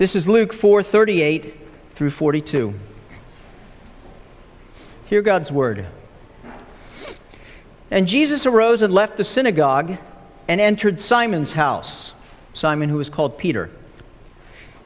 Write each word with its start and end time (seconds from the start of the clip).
This 0.00 0.16
is 0.16 0.26
Luke 0.26 0.54
4 0.54 0.82
38 0.82 1.54
through 1.94 2.08
42. 2.08 2.72
Hear 5.10 5.20
God's 5.20 5.52
word. 5.52 5.88
And 7.90 8.08
Jesus 8.08 8.46
arose 8.46 8.80
and 8.80 8.94
left 8.94 9.18
the 9.18 9.26
synagogue 9.26 9.98
and 10.48 10.58
entered 10.58 10.98
Simon's 10.98 11.52
house. 11.52 12.14
Simon, 12.54 12.88
who 12.88 12.96
was 12.96 13.10
called 13.10 13.36
Peter. 13.36 13.68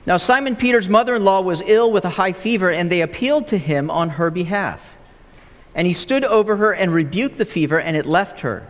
Now, 0.04 0.16
Simon 0.16 0.56
Peter's 0.56 0.88
mother 0.88 1.14
in 1.14 1.24
law 1.24 1.40
was 1.40 1.62
ill 1.64 1.92
with 1.92 2.04
a 2.04 2.16
high 2.18 2.32
fever, 2.32 2.72
and 2.72 2.90
they 2.90 3.00
appealed 3.00 3.46
to 3.46 3.58
him 3.58 3.92
on 3.92 4.10
her 4.18 4.32
behalf. 4.32 4.82
And 5.76 5.86
he 5.86 5.92
stood 5.92 6.24
over 6.24 6.56
her 6.56 6.72
and 6.72 6.92
rebuked 6.92 7.38
the 7.38 7.44
fever, 7.44 7.78
and 7.78 7.96
it 7.96 8.04
left 8.04 8.40
her. 8.40 8.66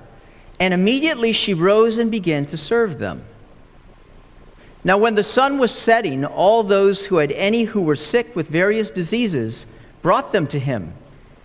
And 0.61 0.74
immediately 0.74 1.32
she 1.32 1.54
rose 1.54 1.96
and 1.96 2.11
began 2.11 2.45
to 2.45 2.58
serve 2.58 2.98
them. 2.98 3.24
Now, 4.87 4.98
when 4.98 5.14
the 5.14 5.25
sun 5.25 5.57
was 5.59 5.73
setting, 5.73 6.27
all 6.27 6.62
those 6.62 7.07
who 7.07 7.16
had 7.16 7.33
any 7.33 7.64
who 7.64 7.80
were 7.80 7.97
sick 7.97 8.37
with 8.37 8.48
various 8.48 8.91
diseases 8.91 9.65
brought 10.02 10.33
them 10.33 10.47
to 10.48 10.59
him, 10.59 10.92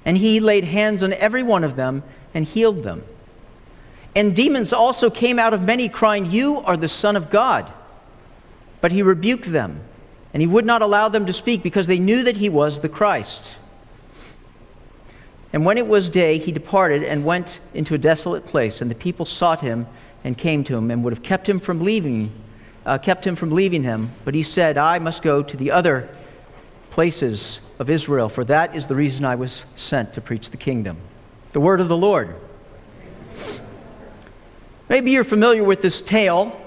and 0.04 0.18
he 0.18 0.42
laid 0.42 0.66
hands 0.66 1.02
on 1.02 1.14
every 1.14 1.42
one 1.42 1.64
of 1.64 1.78
them 1.78 2.04
and 2.34 2.46
healed 2.46 2.84
them. 2.84 3.04
And 4.14 4.36
demons 4.36 4.74
also 4.74 5.10
came 5.10 5.40
out 5.40 5.54
of 5.54 5.62
many, 5.62 5.88
crying, 5.88 6.26
You 6.26 6.60
are 6.60 6.76
the 6.76 6.90
Son 6.90 7.16
of 7.16 7.30
God. 7.30 7.72
But 8.82 8.92
he 8.92 9.02
rebuked 9.02 9.52
them, 9.52 9.82
and 10.34 10.42
he 10.42 10.48
would 10.48 10.66
not 10.66 10.82
allow 10.82 11.08
them 11.08 11.26
to 11.26 11.34
speak 11.34 11.64
because 11.64 11.88
they 11.88 12.00
knew 12.00 12.24
that 12.24 12.38
he 12.38 12.50
was 12.50 12.80
the 12.80 12.90
Christ. 12.90 13.54
And 15.54 15.66
when 15.66 15.78
it 15.78 15.88
was 15.88 16.10
day, 16.10 16.38
he 16.38 16.52
departed 16.52 17.04
and 17.04 17.24
went 17.24 17.60
into 17.74 17.96
a 17.96 17.98
desolate 17.98 18.46
place, 18.46 18.82
and 18.82 18.92
the 18.92 18.96
people 18.96 19.26
sought 19.26 19.62
him 19.62 19.88
and 20.24 20.38
came 20.38 20.64
to 20.66 20.76
him 20.78 20.92
and 20.92 21.04
would 21.04 21.14
have 21.14 21.24
kept 21.24 21.48
him 21.48 21.60
from 21.60 21.82
leaving, 21.82 22.32
uh, 22.90 22.98
kept 22.98 23.26
him 23.26 23.36
from 23.36 23.52
leaving 23.52 23.84
him. 23.84 24.12
But 24.26 24.34
he 24.34 24.42
said, 24.42 24.76
I 24.76 24.98
must 24.98 25.22
go 25.22 25.44
to 25.44 25.56
the 25.56 25.70
other 25.70 26.10
places 26.90 27.60
of 27.78 27.88
Israel, 27.88 28.30
for 28.30 28.44
that 28.46 28.76
is 28.76 28.88
the 28.88 28.96
reason 28.96 29.26
I 29.26 29.36
was 29.36 29.64
sent 29.76 30.14
to 30.14 30.22
preach 30.22 30.50
the 30.50 30.58
kingdom. 30.58 30.98
The 31.54 31.60
word 31.60 31.82
of 31.82 31.88
the 31.88 31.96
Lord. 31.96 32.36
Maybe 34.90 35.12
you're 35.12 35.24
familiar 35.24 35.64
with 35.64 35.84
this 35.84 36.02
tale. 36.02 36.60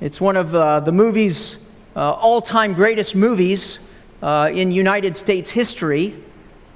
It's 0.00 0.20
one 0.20 0.36
of 0.36 0.54
uh, 0.54 0.80
the 0.80 0.92
movie's 0.92 1.56
uh, 1.96 2.12
all 2.12 2.40
time 2.40 2.72
greatest 2.74 3.16
movies 3.16 3.80
uh, 4.22 4.48
in 4.52 4.70
United 4.70 5.16
States 5.16 5.50
history, 5.50 6.14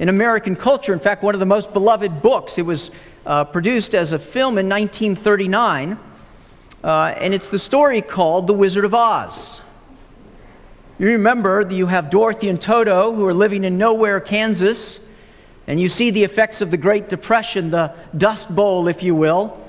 in 0.01 0.09
American 0.09 0.57
culture. 0.57 0.93
In 0.93 0.99
fact, 0.99 1.23
one 1.23 1.35
of 1.35 1.41
the 1.41 1.47
most 1.47 1.73
beloved 1.73 2.23
books. 2.23 2.59
It 2.59 2.63
was 2.63 2.91
uh, 3.25 3.45
produced 3.45 3.95
as 3.95 4.11
a 4.11 4.19
film 4.19 4.59
in 4.59 4.69
1939, 4.69 5.97
uh, 6.83 7.15
and 7.17 7.35
it's 7.35 7.49
the 7.49 7.59
story 7.59 8.03
called 8.03 8.47
The 8.47 8.53
Wizard 8.53 8.85
of 8.85 8.95
Oz. 8.95 9.61
You 10.99 11.07
remember 11.09 11.65
that 11.65 11.75
you 11.75 11.87
have 11.87 12.11
Dorothy 12.11 12.49
and 12.49 12.61
Toto 12.61 13.15
who 13.15 13.25
are 13.27 13.35
living 13.35 13.65
in 13.65 13.79
nowhere, 13.79 14.21
Kansas, 14.21 15.01
and 15.67 15.81
you 15.81 15.89
see 15.89 16.11
the 16.11 16.25
effects 16.25 16.61
of 16.61 16.71
the 16.71 16.77
Great 16.77 17.09
Depression, 17.09 17.71
the 17.71 17.95
Dust 18.17 18.55
Bowl, 18.55 18.89
if 18.89 19.03
you 19.03 19.15
will 19.15 19.61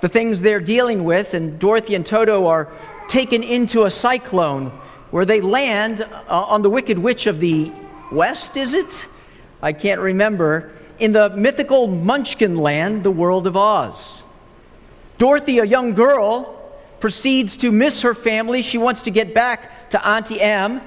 the 0.00 0.08
things 0.08 0.40
they're 0.40 0.60
dealing 0.60 1.04
with, 1.04 1.34
and 1.34 1.58
Dorothy 1.58 1.94
and 1.94 2.04
Toto 2.04 2.46
are 2.46 2.68
taken 3.08 3.42
into 3.42 3.84
a 3.84 3.90
cyclone 3.90 4.66
where 5.10 5.24
they 5.24 5.40
land 5.40 6.00
uh, 6.00 6.08
on 6.28 6.62
the 6.62 6.70
Wicked 6.70 6.98
Witch 6.98 7.26
of 7.26 7.40
the 7.40 7.70
West, 8.10 8.56
is 8.56 8.72
it? 8.72 9.06
I 9.62 9.72
can't 9.72 10.00
remember. 10.00 10.72
In 10.98 11.12
the 11.12 11.30
mythical 11.30 11.86
Munchkin 11.86 12.56
land, 12.56 13.04
the 13.04 13.10
world 13.10 13.46
of 13.46 13.56
Oz. 13.56 14.22
Dorothy, 15.20 15.58
a 15.58 15.66
young 15.66 15.92
girl, 15.92 16.58
proceeds 16.98 17.58
to 17.58 17.70
miss 17.70 18.00
her 18.00 18.14
family. 18.14 18.62
She 18.62 18.78
wants 18.78 19.02
to 19.02 19.10
get 19.10 19.34
back 19.34 19.90
to 19.90 20.02
Auntie 20.08 20.40
Em 20.40 20.80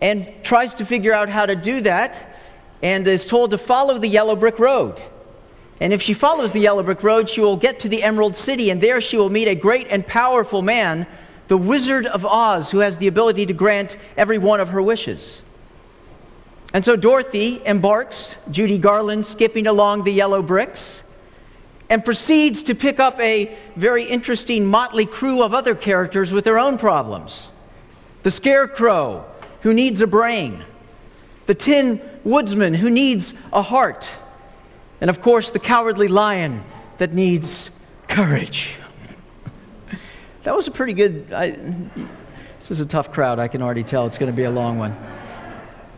and 0.00 0.32
tries 0.42 0.72
to 0.74 0.86
figure 0.86 1.12
out 1.12 1.28
how 1.28 1.44
to 1.44 1.54
do 1.54 1.82
that 1.82 2.38
and 2.82 3.06
is 3.06 3.26
told 3.26 3.50
to 3.50 3.58
follow 3.58 3.98
the 3.98 4.08
yellow 4.08 4.34
brick 4.34 4.58
road. 4.58 5.02
And 5.78 5.92
if 5.92 6.00
she 6.00 6.14
follows 6.14 6.52
the 6.52 6.60
yellow 6.60 6.82
brick 6.82 7.02
road, 7.02 7.28
she 7.28 7.42
will 7.42 7.58
get 7.58 7.78
to 7.80 7.88
the 7.90 8.02
Emerald 8.02 8.38
City, 8.38 8.70
and 8.70 8.82
there 8.82 8.98
she 9.02 9.18
will 9.18 9.28
meet 9.28 9.46
a 9.46 9.54
great 9.54 9.88
and 9.90 10.06
powerful 10.06 10.62
man, 10.62 11.06
the 11.48 11.58
Wizard 11.58 12.06
of 12.06 12.24
Oz, 12.24 12.70
who 12.70 12.78
has 12.78 12.96
the 12.96 13.08
ability 13.08 13.44
to 13.44 13.52
grant 13.52 13.98
every 14.16 14.38
one 14.38 14.58
of 14.58 14.70
her 14.70 14.80
wishes. 14.80 15.42
And 16.72 16.82
so 16.82 16.96
Dorothy 16.96 17.60
embarks, 17.66 18.36
Judy 18.50 18.78
Garland 18.78 19.26
skipping 19.26 19.66
along 19.66 20.04
the 20.04 20.12
yellow 20.14 20.40
bricks, 20.40 21.02
and 21.88 22.04
proceeds 22.04 22.62
to 22.64 22.74
pick 22.74 22.98
up 22.98 23.18
a 23.20 23.56
very 23.76 24.04
interesting 24.04 24.66
motley 24.66 25.06
crew 25.06 25.42
of 25.42 25.54
other 25.54 25.74
characters 25.74 26.32
with 26.32 26.44
their 26.44 26.58
own 26.58 26.78
problems. 26.78 27.50
The 28.22 28.30
Scarecrow, 28.30 29.24
who 29.62 29.72
needs 29.72 30.00
a 30.00 30.06
brain, 30.06 30.64
the 31.46 31.54
Tin 31.54 32.00
Woodsman, 32.24 32.74
who 32.74 32.90
needs 32.90 33.34
a 33.52 33.62
heart 33.62 34.16
and 35.00 35.10
of 35.10 35.20
course, 35.20 35.50
the 35.50 35.58
cowardly 35.58 36.08
lion 36.08 36.64
that 36.98 37.12
needs 37.12 37.70
courage. 38.08 38.76
that 40.42 40.54
was 40.56 40.66
a 40.66 40.70
pretty 40.70 40.94
good. 40.94 41.32
I, 41.32 41.50
this 42.58 42.70
is 42.70 42.80
a 42.80 42.86
tough 42.86 43.12
crowd, 43.12 43.38
I 43.38 43.48
can 43.48 43.62
already 43.62 43.84
tell. 43.84 44.06
It's 44.06 44.18
going 44.18 44.32
to 44.32 44.36
be 44.36 44.44
a 44.44 44.50
long 44.50 44.78
one. 44.78 44.96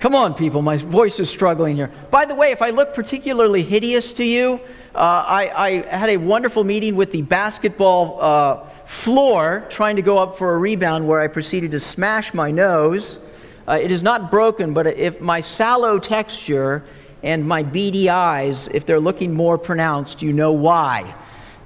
Come 0.00 0.15
on, 0.15 0.34
people, 0.34 0.62
my 0.62 0.76
voice 0.76 1.19
is 1.19 1.28
struggling 1.28 1.75
here. 1.75 1.93
By 2.10 2.25
the 2.25 2.34
way, 2.34 2.53
if 2.53 2.62
I 2.62 2.70
look 2.70 2.94
particularly 2.94 3.62
hideous 3.62 4.12
to 4.15 4.25
you, 4.25 4.60
uh, 4.99 5.25
I, 5.29 5.67
I, 5.67 5.97
had 5.97 6.11
a 6.11 6.17
wonderful 6.17 6.65
meeting 6.65 6.97
with 6.97 7.13
the 7.13 7.23
basketball 7.23 8.19
uh, 8.21 8.69
floor 8.85 9.65
trying 9.69 9.95
to 9.95 10.03
go 10.03 10.19
up 10.19 10.37
for 10.37 10.55
a 10.55 10.59
rebound 10.59 11.07
where 11.07 11.21
I 11.21 11.29
proceeded 11.29 11.71
to 11.71 11.79
smash 11.79 12.35
my 12.35 12.51
nose. 12.51 13.21
Uh, 13.69 13.79
it 13.81 13.93
is 13.93 14.03
not 14.03 14.29
broken, 14.29 14.75
but 14.75 14.89
if 14.89 15.21
my 15.21 15.41
sallow 15.41 16.01
texture 16.01 16.85
and 17.23 17.47
my 17.47 17.63
beady 17.63 18.11
eyes, 18.11 18.67
if 18.73 18.87
they're 18.87 18.99
looking 18.99 19.33
more 19.33 19.57
pronounced, 19.57 20.21
you 20.21 20.33
know 20.33 20.51
why. 20.51 21.15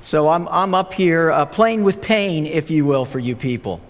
So 0.03 0.29
I'm, 0.29 0.47
I'm 0.49 0.75
up 0.75 0.93
here 0.93 1.31
uh, 1.31 1.47
playing 1.47 1.85
with 1.85 2.03
pain, 2.03 2.45
if 2.45 2.71
you 2.71 2.85
will, 2.85 3.07
for 3.07 3.19
you 3.19 3.35
people. 3.35 3.81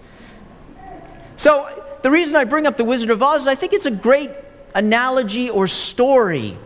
So 1.37 1.85
the 2.05 2.13
reason 2.13 2.37
I 2.37 2.45
bring 2.45 2.69
up 2.69 2.77
the 2.77 2.85
Wizard 2.85 3.11
of 3.11 3.21
Oz 3.25 3.43
is 3.43 3.49
I 3.49 3.57
think 3.57 3.73
it's 3.73 3.87
a 3.87 3.91
great 3.91 4.31
analogy 4.73 5.51
or 5.51 5.67
story 5.67 6.57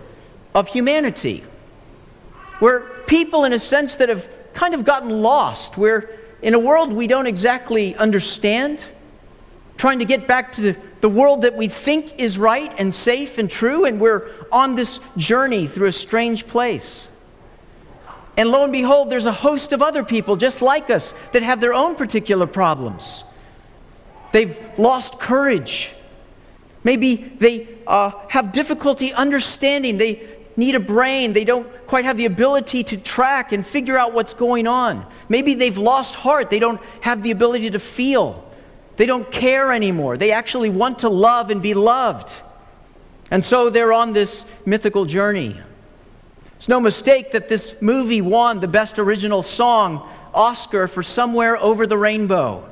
of 0.54 0.68
humanity, 0.68 1.42
where 2.58 2.80
people, 3.06 3.44
in 3.44 3.52
a 3.52 3.58
sense, 3.58 3.96
that 3.96 4.08
have 4.08 4.28
kind 4.54 4.74
of 4.74 4.84
gotten 4.84 5.22
lost, 5.22 5.76
We're 5.76 6.08
in 6.42 6.54
a 6.54 6.58
world 6.58 6.92
we 6.92 7.06
don't 7.06 7.26
exactly 7.26 7.94
understand, 7.96 8.84
trying 9.76 9.98
to 9.98 10.04
get 10.04 10.26
back 10.26 10.52
to 10.52 10.76
the 11.00 11.08
world 11.08 11.42
that 11.42 11.56
we 11.56 11.68
think 11.68 12.18
is 12.18 12.38
right 12.38 12.72
and 12.78 12.94
safe 12.94 13.38
and 13.38 13.50
true, 13.50 13.84
and 13.84 14.00
we're 14.00 14.30
on 14.50 14.74
this 14.74 14.98
journey 15.16 15.66
through 15.66 15.88
a 15.88 15.92
strange 15.92 16.46
place. 16.46 17.08
And 18.36 18.50
lo 18.50 18.64
and 18.64 18.72
behold, 18.72 19.10
there's 19.10 19.26
a 19.26 19.32
host 19.32 19.72
of 19.72 19.80
other 19.80 20.04
people 20.04 20.36
just 20.36 20.60
like 20.60 20.90
us 20.90 21.14
that 21.32 21.42
have 21.42 21.60
their 21.60 21.72
own 21.72 21.94
particular 21.94 22.46
problems. 22.46 23.24
They've 24.32 24.58
lost 24.76 25.18
courage. 25.18 25.90
Maybe 26.84 27.16
they 27.16 27.68
uh, 27.86 28.12
have 28.28 28.52
difficulty 28.52 29.12
understanding. 29.12 29.96
They 29.96 30.35
need 30.56 30.74
a 30.74 30.80
brain. 30.80 31.32
They 31.32 31.44
don't 31.44 31.66
quite 31.86 32.04
have 32.04 32.16
the 32.16 32.24
ability 32.24 32.84
to 32.84 32.96
track 32.96 33.52
and 33.52 33.66
figure 33.66 33.98
out 33.98 34.12
what's 34.12 34.34
going 34.34 34.66
on. 34.66 35.06
Maybe 35.28 35.54
they've 35.54 35.76
lost 35.76 36.14
heart. 36.14 36.50
They 36.50 36.58
don't 36.58 36.80
have 37.02 37.22
the 37.22 37.30
ability 37.30 37.70
to 37.70 37.78
feel. 37.78 38.42
They 38.96 39.06
don't 39.06 39.30
care 39.30 39.72
anymore. 39.72 40.16
They 40.16 40.32
actually 40.32 40.70
want 40.70 41.00
to 41.00 41.08
love 41.08 41.50
and 41.50 41.60
be 41.60 41.74
loved. 41.74 42.32
And 43.30 43.44
so 43.44 43.70
they're 43.70 43.92
on 43.92 44.12
this 44.12 44.46
mythical 44.64 45.04
journey. 45.04 45.60
It's 46.56 46.68
no 46.68 46.80
mistake 46.80 47.32
that 47.32 47.48
this 47.48 47.74
movie 47.80 48.22
won 48.22 48.60
the 48.60 48.68
Best 48.68 48.98
Original 48.98 49.42
Song 49.42 50.08
Oscar 50.32 50.88
for 50.88 51.02
Somewhere 51.02 51.56
Over 51.58 51.86
the 51.86 51.98
Rainbow. 51.98 52.66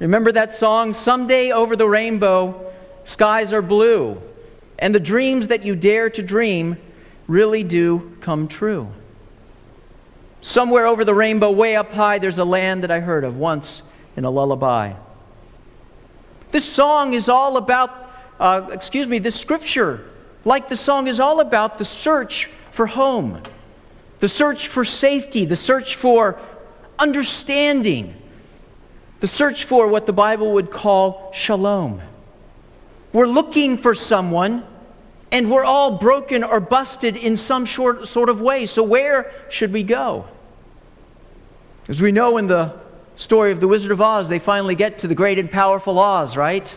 Remember 0.00 0.30
that 0.32 0.54
song? 0.54 0.92
Someday 0.92 1.52
over 1.52 1.74
the 1.74 1.88
rainbow, 1.88 2.70
skies 3.04 3.52
are 3.54 3.62
blue, 3.62 4.20
and 4.78 4.94
the 4.94 5.00
dreams 5.00 5.46
that 5.48 5.64
you 5.64 5.74
dare 5.74 6.10
to 6.10 6.22
dream 6.22 6.76
really 7.26 7.64
do 7.64 8.16
come 8.20 8.48
true. 8.48 8.88
Somewhere 10.40 10.86
over 10.86 11.04
the 11.04 11.14
rainbow, 11.14 11.50
way 11.50 11.74
up 11.76 11.92
high, 11.92 12.18
there's 12.18 12.38
a 12.38 12.44
land 12.44 12.82
that 12.82 12.90
I 12.90 13.00
heard 13.00 13.24
of 13.24 13.36
once 13.36 13.82
in 14.16 14.24
a 14.24 14.30
lullaby. 14.30 14.92
This 16.52 16.64
song 16.64 17.14
is 17.14 17.28
all 17.28 17.56
about, 17.56 18.10
uh, 18.38 18.68
excuse 18.70 19.08
me, 19.08 19.18
this 19.18 19.34
scripture, 19.34 20.08
like 20.44 20.68
the 20.68 20.76
song, 20.76 21.08
is 21.08 21.18
all 21.18 21.40
about 21.40 21.78
the 21.78 21.84
search 21.84 22.48
for 22.70 22.86
home, 22.86 23.42
the 24.20 24.28
search 24.28 24.68
for 24.68 24.84
safety, 24.84 25.44
the 25.44 25.56
search 25.56 25.96
for 25.96 26.38
understanding, 26.98 28.14
the 29.20 29.26
search 29.26 29.64
for 29.64 29.88
what 29.88 30.06
the 30.06 30.12
Bible 30.12 30.52
would 30.52 30.70
call 30.70 31.32
shalom. 31.34 32.00
We're 33.16 33.26
looking 33.26 33.78
for 33.78 33.94
someone, 33.94 34.62
and 35.32 35.50
we're 35.50 35.64
all 35.64 35.96
broken 35.96 36.44
or 36.44 36.60
busted 36.60 37.16
in 37.16 37.38
some 37.38 37.64
short, 37.64 38.06
sort 38.08 38.28
of 38.28 38.42
way. 38.42 38.66
So, 38.66 38.82
where 38.82 39.32
should 39.48 39.72
we 39.72 39.84
go? 39.84 40.26
As 41.88 42.02
we 42.02 42.12
know 42.12 42.36
in 42.36 42.46
the 42.46 42.74
story 43.14 43.52
of 43.52 43.60
the 43.60 43.68
Wizard 43.68 43.90
of 43.90 44.02
Oz, 44.02 44.28
they 44.28 44.38
finally 44.38 44.74
get 44.74 44.98
to 44.98 45.08
the 45.08 45.14
great 45.14 45.38
and 45.38 45.50
powerful 45.50 45.98
Oz, 45.98 46.36
right? 46.36 46.76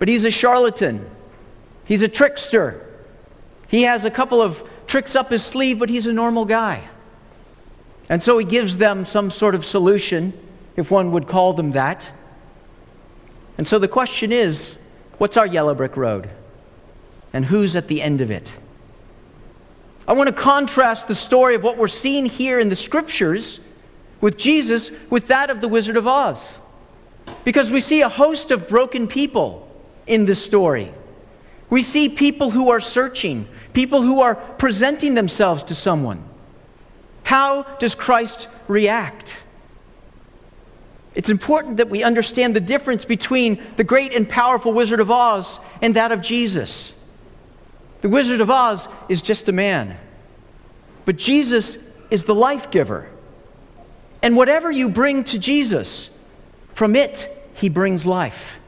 but 0.00 0.08
he's 0.08 0.24
a 0.24 0.32
charlatan. 0.32 1.08
He's 1.84 2.02
a 2.02 2.08
trickster. 2.08 2.84
He 3.68 3.82
has 3.82 4.04
a 4.04 4.10
couple 4.10 4.42
of 4.42 4.68
tricks 4.88 5.14
up 5.14 5.30
his 5.30 5.44
sleeve, 5.44 5.78
but 5.78 5.90
he's 5.90 6.06
a 6.06 6.12
normal 6.12 6.44
guy. 6.44 6.88
And 8.08 8.20
so 8.20 8.36
he 8.36 8.44
gives 8.44 8.78
them 8.78 9.04
some 9.04 9.30
sort 9.30 9.54
of 9.54 9.64
solution, 9.64 10.32
if 10.74 10.90
one 10.90 11.12
would 11.12 11.28
call 11.28 11.52
them 11.52 11.70
that. 11.70 12.10
And 13.56 13.64
so 13.64 13.78
the 13.78 13.86
question 13.86 14.32
is 14.32 14.74
what's 15.18 15.36
our 15.36 15.46
yellow 15.46 15.74
brick 15.74 15.96
road? 15.96 16.30
And 17.32 17.44
who's 17.44 17.76
at 17.76 17.88
the 17.88 18.00
end 18.00 18.20
of 18.20 18.30
it? 18.30 18.50
I 20.06 20.14
want 20.14 20.28
to 20.28 20.32
contrast 20.32 21.06
the 21.06 21.14
story 21.14 21.54
of 21.54 21.62
what 21.62 21.76
we're 21.76 21.88
seeing 21.88 22.26
here 22.26 22.58
in 22.58 22.70
the 22.70 22.76
scriptures 22.76 23.60
with 24.20 24.38
Jesus 24.38 24.90
with 25.10 25.26
that 25.26 25.50
of 25.50 25.60
the 25.60 25.68
Wizard 25.68 25.96
of 25.96 26.06
Oz. 26.06 26.56
Because 27.44 27.70
we 27.70 27.82
see 27.82 28.00
a 28.00 28.08
host 28.08 28.50
of 28.50 28.68
broken 28.68 29.06
people 29.06 29.68
in 30.06 30.24
this 30.24 30.42
story. 30.42 30.92
We 31.68 31.82
see 31.82 32.08
people 32.08 32.50
who 32.50 32.70
are 32.70 32.80
searching, 32.80 33.46
people 33.74 34.00
who 34.00 34.22
are 34.22 34.34
presenting 34.34 35.14
themselves 35.14 35.62
to 35.64 35.74
someone. 35.74 36.24
How 37.24 37.64
does 37.78 37.94
Christ 37.94 38.48
react? 38.66 39.36
It's 41.18 41.30
important 41.30 41.78
that 41.78 41.90
we 41.90 42.04
understand 42.04 42.54
the 42.54 42.60
difference 42.60 43.04
between 43.04 43.60
the 43.76 43.82
great 43.82 44.14
and 44.14 44.28
powerful 44.28 44.72
Wizard 44.72 45.00
of 45.00 45.10
Oz 45.10 45.58
and 45.82 45.96
that 45.96 46.12
of 46.12 46.22
Jesus. 46.22 46.92
The 48.02 48.08
Wizard 48.08 48.40
of 48.40 48.50
Oz 48.50 48.88
is 49.08 49.20
just 49.20 49.48
a 49.48 49.52
man, 49.52 49.98
but 51.04 51.16
Jesus 51.16 51.76
is 52.08 52.22
the 52.22 52.36
life 52.36 52.70
giver. 52.70 53.10
And 54.22 54.36
whatever 54.36 54.70
you 54.70 54.88
bring 54.88 55.24
to 55.24 55.40
Jesus, 55.40 56.10
from 56.72 56.94
it, 56.94 57.28
he 57.52 57.68
brings 57.68 58.06
life. 58.06 58.60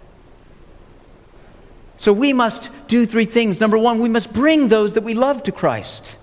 So 1.98 2.12
we 2.12 2.32
must 2.32 2.68
do 2.88 3.06
three 3.06 3.26
things. 3.26 3.60
Number 3.60 3.78
one, 3.78 4.00
we 4.00 4.08
must 4.08 4.32
bring 4.32 4.66
those 4.66 4.94
that 4.94 5.04
we 5.04 5.14
love 5.14 5.44
to 5.44 5.52
Christ, 5.52 6.16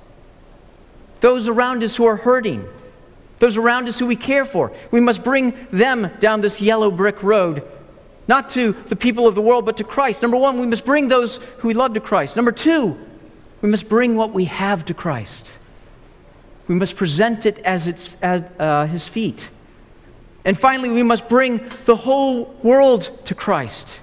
those 1.22 1.48
around 1.48 1.84
us 1.84 1.96
who 1.96 2.04
are 2.04 2.18
hurting, 2.18 2.68
those 3.40 3.58
around 3.58 3.88
us 3.88 4.00
who 4.00 4.08
we 4.08 4.16
care 4.16 4.46
for. 4.46 4.72
We 4.92 5.00
must 5.00 5.24
bring 5.24 5.68
them 5.72 6.12
down 6.20 6.42
this 6.42 6.60
yellow 6.60 6.92
brick 6.92 7.22
road, 7.24 7.70
not 8.28 8.50
to 8.52 8.74
the 8.88 8.96
people 8.96 9.28
of 9.28 9.36
the 9.36 9.42
world, 9.42 9.66
but 9.66 9.78
to 9.78 9.84
Christ. 9.84 10.22
Number 10.22 10.38
one, 10.38 10.60
we 10.60 10.66
must 10.66 10.86
bring 10.86 11.08
those 11.08 11.38
who 11.60 11.68
we 11.68 11.74
love 11.74 11.94
to 11.94 12.00
Christ. 12.00 12.36
Number 12.36 12.52
two, 12.52 12.98
we 13.62 13.70
must 13.70 13.90
bring 13.90 14.16
what 14.16 14.34
we 14.34 14.46
have 14.46 14.86
to 14.86 14.94
Christ. 14.94 15.54
We 16.68 16.76
must 16.76 16.96
present 16.96 17.46
it 17.46 17.60
as 17.60 17.88
it's 17.88 18.16
at 18.22 18.60
uh, 18.60 18.86
his 18.88 19.08
feet. 19.08 19.50
And 20.44 20.60
finally, 20.60 20.90
we 20.90 21.04
must 21.04 21.30
bring 21.30 21.70
the 21.86 21.96
whole 21.96 22.46
world 22.64 23.12
to 23.26 23.36
Christ. 23.36 24.00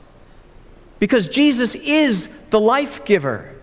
Because 0.99 1.29
Jesus 1.29 1.75
is 1.75 2.29
the 2.51 2.61
life 2.61 3.05
giver. 3.05 3.55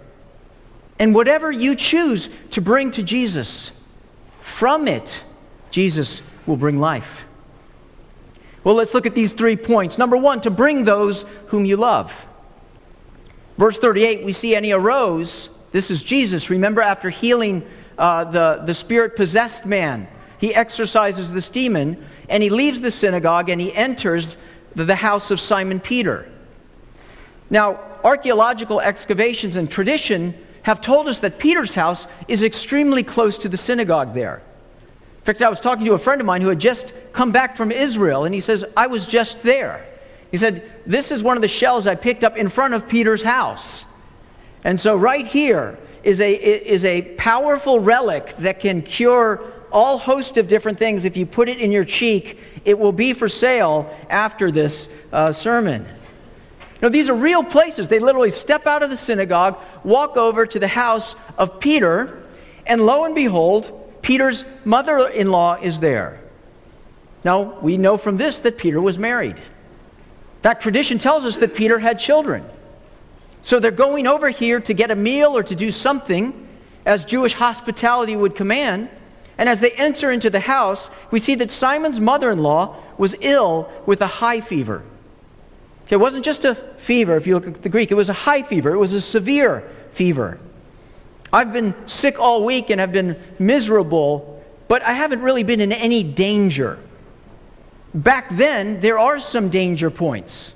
And 1.00 1.16
whatever 1.16 1.52
you 1.52 1.76
choose 1.76 2.30
to 2.52 2.62
bring 2.62 2.92
to 2.92 3.04
Jesus, 3.04 3.72
from 4.42 4.88
it, 4.88 5.22
Jesus 5.72 6.22
will 6.46 6.58
bring 6.58 6.80
life. 6.80 7.26
Well, 8.64 8.76
let's 8.76 8.94
look 8.94 9.06
at 9.06 9.16
these 9.16 9.34
three 9.34 9.56
points. 9.56 9.98
Number 9.98 10.18
one, 10.18 10.42
to 10.42 10.52
bring 10.52 10.84
those 10.84 11.26
whom 11.48 11.66
you 11.66 11.78
love. 11.78 12.14
Verse 13.58 13.78
38, 13.78 14.24
we 14.24 14.34
see, 14.34 14.56
and 14.56 14.66
he 14.66 14.74
arose. 14.74 15.50
This 15.72 15.90
is 15.90 16.02
Jesus. 16.02 16.50
Remember, 16.50 16.82
after 16.82 17.10
healing 17.10 17.66
uh, 17.98 18.26
the, 18.26 18.62
the 18.66 18.74
spirit 18.74 19.16
possessed 19.16 19.66
man, 19.66 20.08
he 20.38 20.54
exorcises 20.54 21.32
this 21.32 21.50
demon, 21.50 22.04
and 22.30 22.44
he 22.44 22.50
leaves 22.50 22.82
the 22.82 22.92
synagogue 22.92 23.50
and 23.50 23.62
he 23.62 23.74
enters 23.74 24.38
the 24.76 24.96
house 24.96 25.32
of 25.32 25.40
Simon 25.40 25.80
Peter. 25.80 26.32
Now, 27.50 27.80
archaeological 28.04 28.80
excavations 28.80 29.56
and 29.56 29.70
tradition 29.70 30.34
have 30.64 30.82
told 30.82 31.08
us 31.08 31.20
that 31.20 31.40
Peter's 31.40 31.76
house 31.76 32.08
is 32.28 32.42
extremely 32.42 33.04
close 33.04 33.38
to 33.40 33.50
the 33.50 33.58
synagogue 33.58 34.14
there. 34.14 34.42
In 35.22 35.26
fact, 35.26 35.42
I 35.44 35.50
was 35.50 35.60
talking 35.60 35.86
to 35.86 35.94
a 35.94 36.00
friend 36.00 36.20
of 36.20 36.26
mine 36.26 36.42
who 36.42 36.50
had 36.50 36.60
just 36.60 36.94
come 37.14 37.32
back 37.32 37.56
from 37.56 37.72
Israel, 37.72 38.26
and 38.26 38.34
he 38.34 38.42
says, 38.42 38.66
I 38.76 38.88
was 38.88 39.06
just 39.06 39.44
there. 39.44 39.86
He 40.32 40.38
said, 40.38 40.72
This 40.88 41.12
is 41.12 41.22
one 41.22 41.38
of 41.38 41.44
the 41.44 41.48
shells 41.48 41.86
I 41.86 41.94
picked 41.94 42.24
up 42.24 42.38
in 42.38 42.50
front 42.50 42.74
of 42.74 42.88
Peter's 42.88 43.22
house. 43.22 43.86
And 44.64 44.80
so, 44.80 44.96
right 44.96 45.28
here 45.28 45.78
is 46.02 46.20
a, 46.20 46.34
is 46.34 46.84
a 46.84 47.04
powerful 47.18 47.80
relic 47.80 48.36
that 48.38 48.60
can 48.60 48.82
cure 48.82 49.44
all 49.72 50.00
host 50.00 50.38
of 50.38 50.48
different 50.48 50.80
things. 50.80 51.06
If 51.06 51.16
you 51.16 51.28
put 51.28 51.50
it 51.50 51.60
in 51.60 51.72
your 51.72 51.86
cheek, 51.86 52.40
it 52.66 52.80
will 52.80 52.92
be 52.92 53.14
for 53.14 53.30
sale 53.30 53.96
after 54.10 54.50
this 54.50 54.88
uh, 55.14 55.32
sermon. 55.32 55.88
Now, 56.82 56.90
these 56.90 57.10
are 57.10 57.16
real 57.16 57.44
places. 57.44 57.88
They 57.88 58.00
literally 58.00 58.32
step 58.32 58.66
out 58.66 58.82
of 58.82 58.90
the 58.90 58.98
synagogue, 58.98 59.60
walk 59.84 60.18
over 60.18 60.48
to 60.48 60.58
the 60.58 60.68
house 60.68 61.16
of 61.38 61.60
Peter, 61.60 62.24
and 62.66 62.88
lo 62.88 63.06
and 63.06 63.14
behold, 63.14 63.81
Peter's 64.02 64.46
mother 64.66 65.08
in 65.08 65.32
law 65.32 65.56
is 65.56 65.80
there. 65.80 66.20
Now, 67.24 67.60
we 67.60 67.78
know 67.78 67.98
from 67.98 68.18
this 68.18 68.40
that 68.40 68.58
Peter 68.58 68.82
was 68.82 68.98
married. 68.98 69.40
That 70.42 70.60
tradition 70.62 70.98
tells 70.98 71.24
us 71.24 71.38
that 71.38 71.54
Peter 71.54 71.80
had 71.80 72.00
children. 72.00 72.44
So 73.44 73.60
they're 73.60 73.72
going 73.72 74.08
over 74.08 74.30
here 74.30 74.60
to 74.62 74.74
get 74.74 74.92
a 74.92 74.96
meal 74.96 75.38
or 75.38 75.44
to 75.44 75.56
do 75.56 75.72
something, 75.72 76.48
as 76.86 77.04
Jewish 77.04 77.34
hospitality 77.34 78.16
would 78.16 78.36
command. 78.36 78.90
And 79.38 79.48
as 79.48 79.60
they 79.60 79.72
enter 79.72 80.12
into 80.12 80.30
the 80.30 80.40
house, 80.40 80.90
we 81.12 81.20
see 81.20 81.36
that 81.36 81.52
Simon's 81.52 82.00
mother 82.00 82.32
in 82.32 82.40
law 82.40 82.76
was 82.98 83.16
ill 83.22 83.72
with 83.86 84.02
a 84.02 84.08
high 84.08 84.42
fever. 84.42 84.84
It 85.90 85.98
wasn't 85.98 86.24
just 86.24 86.46
a 86.46 86.56
fever, 86.56 87.18
if 87.18 87.28
you 87.28 87.34
look 87.34 87.48
at 87.48 87.64
the 87.64 87.70
Greek, 87.70 87.92
it 87.92 87.96
was 87.96 88.10
a 88.10 88.14
high 88.14 88.44
fever, 88.44 88.72
it 88.72 88.78
was 88.78 88.94
a 88.94 89.02
severe 89.02 89.70
fever. 89.92 90.40
I've 91.34 91.54
been 91.54 91.74
sick 91.88 92.20
all 92.20 92.44
week 92.44 92.70
and 92.70 92.80
have 92.80 92.92
been 92.92 93.22
miserable, 93.40 94.44
but 94.68 94.82
I 94.82 94.94
haven't 94.94 95.22
really 95.22 95.44
been 95.44 95.62
in 95.62 95.72
any 95.72 96.04
danger. 96.04 96.78
Back 97.94 98.30
then, 98.30 98.82
there 98.82 99.00
are 99.00 99.20
some 99.20 99.50
danger 99.50 99.90
points. 99.90 100.54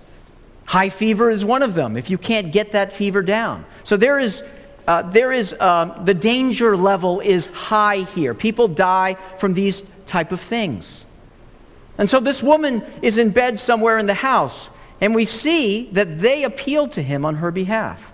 High 0.65 0.89
fever 0.89 1.29
is 1.29 1.45
one 1.45 1.63
of 1.63 1.75
them, 1.75 1.95
if 1.95 2.09
you 2.09 2.17
can't 2.17 2.51
get 2.51 2.71
that 2.71 2.91
fever 2.91 3.21
down. 3.21 3.65
So 3.83 3.97
there 3.97 4.19
is, 4.19 4.43
uh, 4.87 5.03
there 5.03 5.31
is 5.31 5.53
uh, 5.59 6.01
the 6.03 6.13
danger 6.13 6.75
level 6.75 7.19
is 7.19 7.47
high 7.47 8.07
here. 8.15 8.33
People 8.33 8.67
die 8.67 9.17
from 9.37 9.53
these 9.53 9.83
type 10.05 10.31
of 10.31 10.41
things. 10.41 11.05
And 11.97 12.09
so 12.09 12.19
this 12.19 12.43
woman 12.43 12.83
is 13.01 13.17
in 13.17 13.29
bed 13.29 13.59
somewhere 13.59 13.97
in 13.97 14.05
the 14.05 14.15
house. 14.15 14.69
And 14.99 15.13
we 15.13 15.25
see 15.25 15.89
that 15.91 16.19
they 16.19 16.43
appeal 16.43 16.87
to 16.89 17.01
him 17.01 17.25
on 17.25 17.35
her 17.35 17.51
behalf. 17.51 18.11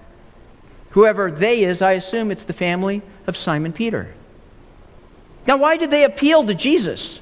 Whoever 0.91 1.31
they 1.31 1.63
is, 1.63 1.81
I 1.81 1.93
assume 1.93 2.31
it's 2.31 2.43
the 2.43 2.53
family 2.53 3.01
of 3.27 3.37
Simon 3.37 3.73
Peter. 3.73 4.13
Now, 5.47 5.57
why 5.57 5.77
did 5.77 5.91
they 5.91 6.03
appeal 6.03 6.45
to 6.45 6.53
Jesus? 6.53 7.19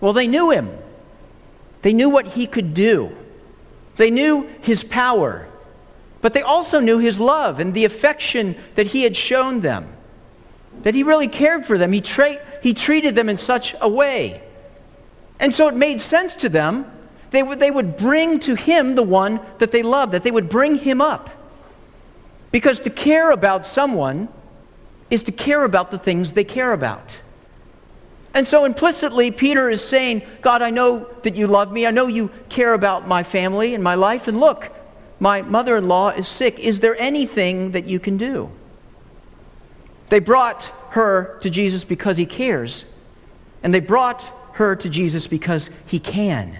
Well, 0.00 0.12
they 0.12 0.26
knew 0.26 0.50
him. 0.50 0.70
They 1.82 1.92
knew 1.92 2.10
what 2.10 2.28
he 2.28 2.46
could 2.46 2.74
do. 2.74 3.16
They 3.96 4.10
knew 4.10 4.48
his 4.60 4.84
power. 4.84 5.48
But 6.20 6.34
they 6.34 6.42
also 6.42 6.80
knew 6.80 6.98
his 6.98 7.18
love 7.18 7.58
and 7.58 7.74
the 7.74 7.84
affection 7.84 8.56
that 8.74 8.88
he 8.88 9.02
had 9.02 9.16
shown 9.16 9.60
them. 9.60 9.92
That 10.82 10.94
he 10.94 11.02
really 11.02 11.28
cared 11.28 11.64
for 11.64 11.78
them. 11.78 11.92
He, 11.92 12.00
tra- 12.00 12.40
he 12.62 12.74
treated 12.74 13.14
them 13.14 13.28
in 13.28 13.38
such 13.38 13.74
a 13.80 13.88
way. 13.88 14.42
And 15.38 15.54
so 15.54 15.68
it 15.68 15.74
made 15.74 16.00
sense 16.00 16.34
to 16.34 16.48
them 16.48 16.86
they 17.30 17.42
would, 17.42 17.58
they 17.58 17.70
would 17.70 17.96
bring 17.96 18.38
to 18.40 18.54
him 18.54 18.94
the 18.94 19.02
one 19.02 19.40
that 19.58 19.72
they 19.72 19.82
loved, 19.82 20.12
that 20.12 20.22
they 20.22 20.30
would 20.30 20.48
bring 20.48 20.76
him 20.76 21.00
up. 21.00 21.30
Because 22.52 22.78
to 22.80 22.90
care 22.90 23.32
about 23.32 23.66
someone 23.66 24.28
is 25.10 25.24
to 25.24 25.32
care 25.32 25.64
about 25.64 25.90
the 25.90 25.98
things 25.98 26.32
they 26.32 26.44
care 26.44 26.72
about. 26.72 27.18
And 28.34 28.48
so 28.48 28.64
implicitly, 28.64 29.30
Peter 29.30 29.68
is 29.68 29.84
saying, 29.84 30.22
God, 30.40 30.62
I 30.62 30.70
know 30.70 31.06
that 31.22 31.36
you 31.36 31.46
love 31.46 31.72
me. 31.72 31.86
I 31.86 31.90
know 31.90 32.06
you 32.06 32.30
care 32.48 32.72
about 32.72 33.06
my 33.06 33.22
family 33.22 33.74
and 33.74 33.82
my 33.82 33.94
life. 33.94 34.26
And 34.26 34.40
look, 34.40 34.70
my 35.20 35.42
mother 35.42 35.76
in 35.76 35.88
law 35.88 36.10
is 36.10 36.26
sick. 36.26 36.58
Is 36.58 36.80
there 36.80 36.96
anything 37.00 37.72
that 37.72 37.86
you 37.86 38.00
can 38.00 38.16
do? 38.16 38.50
They 40.08 40.18
brought 40.18 40.70
her 40.90 41.38
to 41.40 41.48
Jesus 41.48 41.84
because 41.84 42.16
he 42.16 42.26
cares, 42.26 42.84
and 43.62 43.72
they 43.72 43.80
brought 43.80 44.22
her 44.54 44.76
to 44.76 44.88
Jesus 44.88 45.26
because 45.26 45.70
he 45.86 45.98
can. 45.98 46.58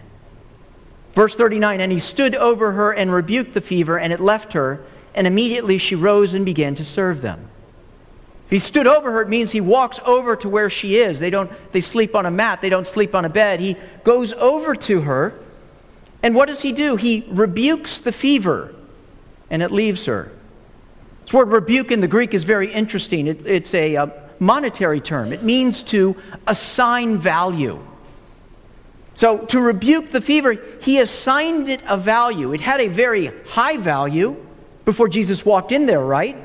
Verse 1.14 1.34
39 1.34 1.80
And 1.80 1.92
he 1.92 1.98
stood 1.98 2.34
over 2.34 2.72
her 2.72 2.92
and 2.92 3.12
rebuked 3.12 3.52
the 3.52 3.60
fever, 3.60 3.98
and 3.98 4.12
it 4.12 4.20
left 4.20 4.54
her, 4.54 4.82
and 5.14 5.26
immediately 5.26 5.78
she 5.78 5.94
rose 5.94 6.34
and 6.34 6.44
began 6.44 6.74
to 6.74 6.84
serve 6.84 7.22
them. 7.22 7.48
He 8.48 8.58
stood 8.58 8.86
over 8.86 9.12
her, 9.12 9.22
it 9.22 9.28
means 9.28 9.52
he 9.52 9.62
walks 9.62 9.98
over 10.04 10.36
to 10.36 10.48
where 10.48 10.68
she 10.68 10.96
is. 10.96 11.18
They 11.18 11.30
don't 11.30 11.50
they 11.72 11.80
sleep 11.80 12.14
on 12.14 12.26
a 12.26 12.30
mat, 12.30 12.60
they 12.60 12.68
don't 12.68 12.86
sleep 12.86 13.14
on 13.14 13.24
a 13.24 13.30
bed. 13.30 13.60
He 13.60 13.76
goes 14.04 14.34
over 14.34 14.74
to 14.74 15.00
her, 15.02 15.34
and 16.22 16.34
what 16.34 16.48
does 16.48 16.60
he 16.60 16.72
do? 16.72 16.96
He 16.96 17.24
rebukes 17.30 17.98
the 17.98 18.12
fever, 18.12 18.74
and 19.48 19.62
it 19.62 19.70
leaves 19.70 20.04
her. 20.04 20.30
This 21.22 21.32
word 21.32 21.48
rebuke 21.48 21.90
in 21.90 22.00
the 22.00 22.08
Greek 22.08 22.34
is 22.34 22.44
very 22.44 22.70
interesting. 22.70 23.26
It, 23.26 23.46
it's 23.46 23.72
a, 23.72 23.94
a 23.94 24.12
monetary 24.38 25.00
term, 25.00 25.32
it 25.32 25.42
means 25.42 25.82
to 25.84 26.16
assign 26.46 27.18
value. 27.18 27.82
So, 29.14 29.38
to 29.38 29.60
rebuke 29.60 30.10
the 30.10 30.20
fever, 30.20 30.56
he 30.80 30.98
assigned 30.98 31.68
it 31.68 31.80
a 31.86 31.96
value. 31.96 32.52
It 32.52 32.60
had 32.60 32.80
a 32.80 32.88
very 32.88 33.30
high 33.46 33.76
value 33.76 34.36
before 34.84 35.08
Jesus 35.08 35.44
walked 35.44 35.72
in 35.72 35.86
there, 35.86 36.00
right? 36.00 36.36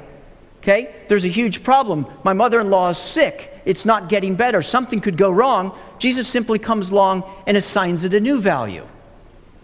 Okay? 0.61 0.93
There's 1.07 1.25
a 1.25 1.29
huge 1.29 1.63
problem. 1.63 2.05
My 2.23 2.33
mother 2.33 2.59
in 2.59 2.69
law 2.69 2.89
is 2.89 2.97
sick. 2.97 3.53
It's 3.65 3.85
not 3.85 4.09
getting 4.09 4.35
better. 4.35 4.61
Something 4.61 4.99
could 4.99 5.17
go 5.17 5.31
wrong. 5.31 5.77
Jesus 5.99 6.27
simply 6.27 6.59
comes 6.59 6.89
along 6.89 7.23
and 7.45 7.57
assigns 7.57 8.03
it 8.03 8.13
a 8.13 8.19
new 8.19 8.41
value. 8.41 8.85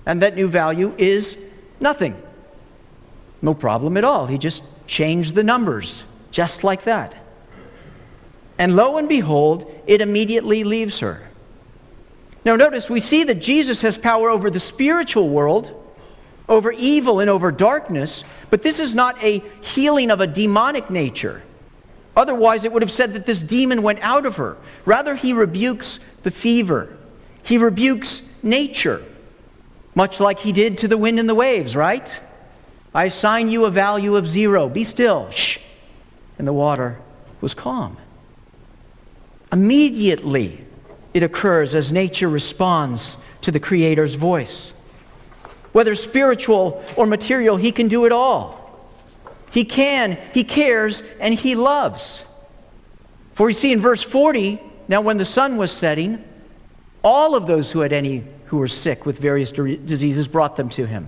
And 0.05 0.21
that 0.21 0.35
new 0.35 0.47
value 0.47 0.93
is 0.97 1.37
nothing. 1.79 2.21
No 3.41 3.53
problem 3.53 3.97
at 3.97 4.03
all. 4.03 4.27
He 4.27 4.37
just 4.37 4.63
changed 4.87 5.35
the 5.35 5.43
numbers, 5.43 6.03
just 6.31 6.63
like 6.63 6.83
that. 6.85 7.15
And 8.57 8.75
lo 8.75 8.97
and 8.97 9.09
behold, 9.09 9.69
it 9.87 10.01
immediately 10.01 10.63
leaves 10.63 10.99
her. 10.99 11.27
Now, 12.45 12.55
notice 12.55 12.89
we 12.89 12.99
see 12.99 13.23
that 13.25 13.35
Jesus 13.35 13.81
has 13.81 13.97
power 13.97 14.29
over 14.29 14.49
the 14.49 14.59
spiritual 14.59 15.29
world, 15.29 15.71
over 16.49 16.71
evil, 16.71 17.19
and 17.19 17.29
over 17.29 17.51
darkness, 17.51 18.23
but 18.49 18.61
this 18.61 18.79
is 18.79 18.93
not 18.93 19.21
a 19.23 19.43
healing 19.61 20.11
of 20.11 20.19
a 20.21 20.27
demonic 20.27 20.89
nature. 20.89 21.41
Otherwise, 22.15 22.63
it 22.63 22.71
would 22.71 22.81
have 22.81 22.91
said 22.91 23.13
that 23.13 23.25
this 23.25 23.41
demon 23.41 23.81
went 23.81 23.99
out 24.01 24.25
of 24.25 24.35
her. 24.35 24.57
Rather, 24.85 25.15
he 25.15 25.33
rebukes 25.33 25.99
the 26.23 26.31
fever, 26.31 26.97
he 27.41 27.57
rebukes 27.57 28.21
nature, 28.41 29.03
much 29.95 30.19
like 30.19 30.39
he 30.39 30.51
did 30.51 30.77
to 30.79 30.87
the 30.87 30.97
wind 30.97 31.19
and 31.19 31.29
the 31.29 31.35
waves, 31.35 31.75
right? 31.75 32.19
I 32.93 33.05
assign 33.05 33.49
you 33.49 33.65
a 33.65 33.71
value 33.71 34.15
of 34.15 34.27
zero. 34.27 34.69
Be 34.69 34.83
still. 34.83 35.29
Shh. 35.31 35.57
And 36.37 36.47
the 36.47 36.53
water 36.53 36.99
was 37.41 37.53
calm. 37.53 37.97
Immediately, 39.51 40.63
it 41.13 41.23
occurs 41.23 41.75
as 41.75 41.91
nature 41.91 42.29
responds 42.29 43.17
to 43.41 43.51
the 43.51 43.59
Creator's 43.59 44.15
voice. 44.15 44.73
Whether 45.73 45.95
spiritual 45.95 46.83
or 46.95 47.05
material, 47.05 47.57
He 47.57 47.71
can 47.71 47.89
do 47.89 48.05
it 48.05 48.11
all. 48.11 48.59
He 49.51 49.65
can, 49.65 50.17
He 50.33 50.43
cares, 50.43 51.03
and 51.19 51.33
He 51.33 51.55
loves. 51.55 52.23
For 53.33 53.47
we 53.47 53.53
see 53.53 53.71
in 53.71 53.81
verse 53.81 54.01
40, 54.01 54.61
now 54.87 55.01
when 55.01 55.17
the 55.17 55.25
sun 55.25 55.57
was 55.57 55.71
setting, 55.71 56.23
all 57.03 57.35
of 57.35 57.45
those 57.45 57.71
who 57.71 57.81
had 57.81 57.91
any 57.91 58.23
who 58.45 58.57
were 58.57 58.67
sick 58.67 59.05
with 59.05 59.19
various 59.19 59.51
diseases 59.51 60.27
brought 60.27 60.55
them 60.55 60.69
to 60.69 60.85
Him. 60.85 61.07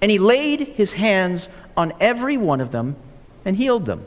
And 0.00 0.10
He 0.10 0.18
laid 0.18 0.60
His 0.60 0.92
hands 0.92 1.48
on 1.76 1.92
every 2.00 2.36
one 2.36 2.60
of 2.60 2.70
them 2.70 2.96
and 3.44 3.56
healed 3.56 3.84
them. 3.84 4.06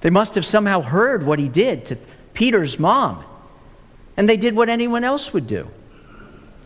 They 0.00 0.10
must 0.10 0.34
have 0.34 0.46
somehow 0.46 0.80
heard 0.80 1.24
what 1.24 1.38
He 1.38 1.48
did 1.48 1.84
to 1.86 1.96
Peter's 2.34 2.78
mom 2.78 3.24
and 4.20 4.28
they 4.28 4.36
did 4.36 4.54
what 4.54 4.68
anyone 4.68 5.02
else 5.02 5.32
would 5.32 5.46
do. 5.46 5.66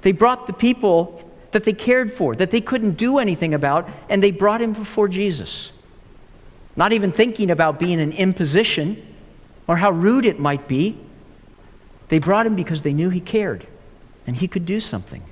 They 0.03 0.11
brought 0.11 0.49
the 0.49 0.53
people 0.53 1.23
that 1.55 1.65
they 1.65 1.73
cared 1.73 2.13
for, 2.13 2.37
that 2.37 2.51
they 2.51 2.61
couldn't 2.61 2.99
do 2.99 3.19
anything 3.19 3.55
about, 3.55 3.89
and 4.11 4.23
they 4.23 4.31
brought 4.31 4.61
him 4.61 4.75
before 4.75 5.09
Jesus. 5.09 5.73
Not 6.77 6.93
even 6.93 7.11
thinking 7.11 7.51
about 7.51 7.79
being 7.79 8.01
an 8.01 8.13
imposition 8.13 9.03
or 9.67 9.79
how 9.79 9.91
rude 9.91 10.27
it 10.27 10.39
might 10.39 10.69
be. 10.69 10.99
They 12.09 12.19
brought 12.19 12.47
him 12.47 12.55
because 12.55 12.83
they 12.83 12.93
knew 12.93 13.09
he 13.09 13.21
cared 13.21 13.67
and 14.27 14.37
he 14.37 14.47
could 14.47 14.67
do 14.67 14.81
something. 14.81 15.23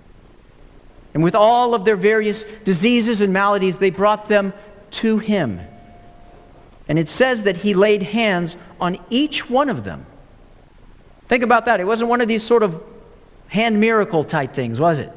And 1.12 1.22
with 1.22 1.34
all 1.34 1.74
of 1.74 1.84
their 1.84 1.96
various 1.96 2.44
diseases 2.64 3.20
and 3.20 3.32
maladies, 3.32 3.76
they 3.76 3.90
brought 3.90 4.28
them 4.28 4.54
to 4.92 5.18
him. 5.18 5.60
And 6.88 6.98
it 6.98 7.10
says 7.10 7.42
that 7.42 7.58
he 7.58 7.74
laid 7.74 8.02
hands 8.02 8.56
on 8.80 8.98
each 9.10 9.50
one 9.50 9.68
of 9.68 9.84
them 9.84 10.06
Think 11.32 11.44
about 11.44 11.64
that. 11.64 11.80
It 11.80 11.86
wasn't 11.86 12.10
one 12.10 12.20
of 12.20 12.28
these 12.28 12.42
sort 12.42 12.62
of 12.62 12.82
hand 13.48 13.80
miracle 13.80 14.22
type 14.22 14.52
things, 14.52 14.78
was 14.78 14.98
it? 14.98 15.10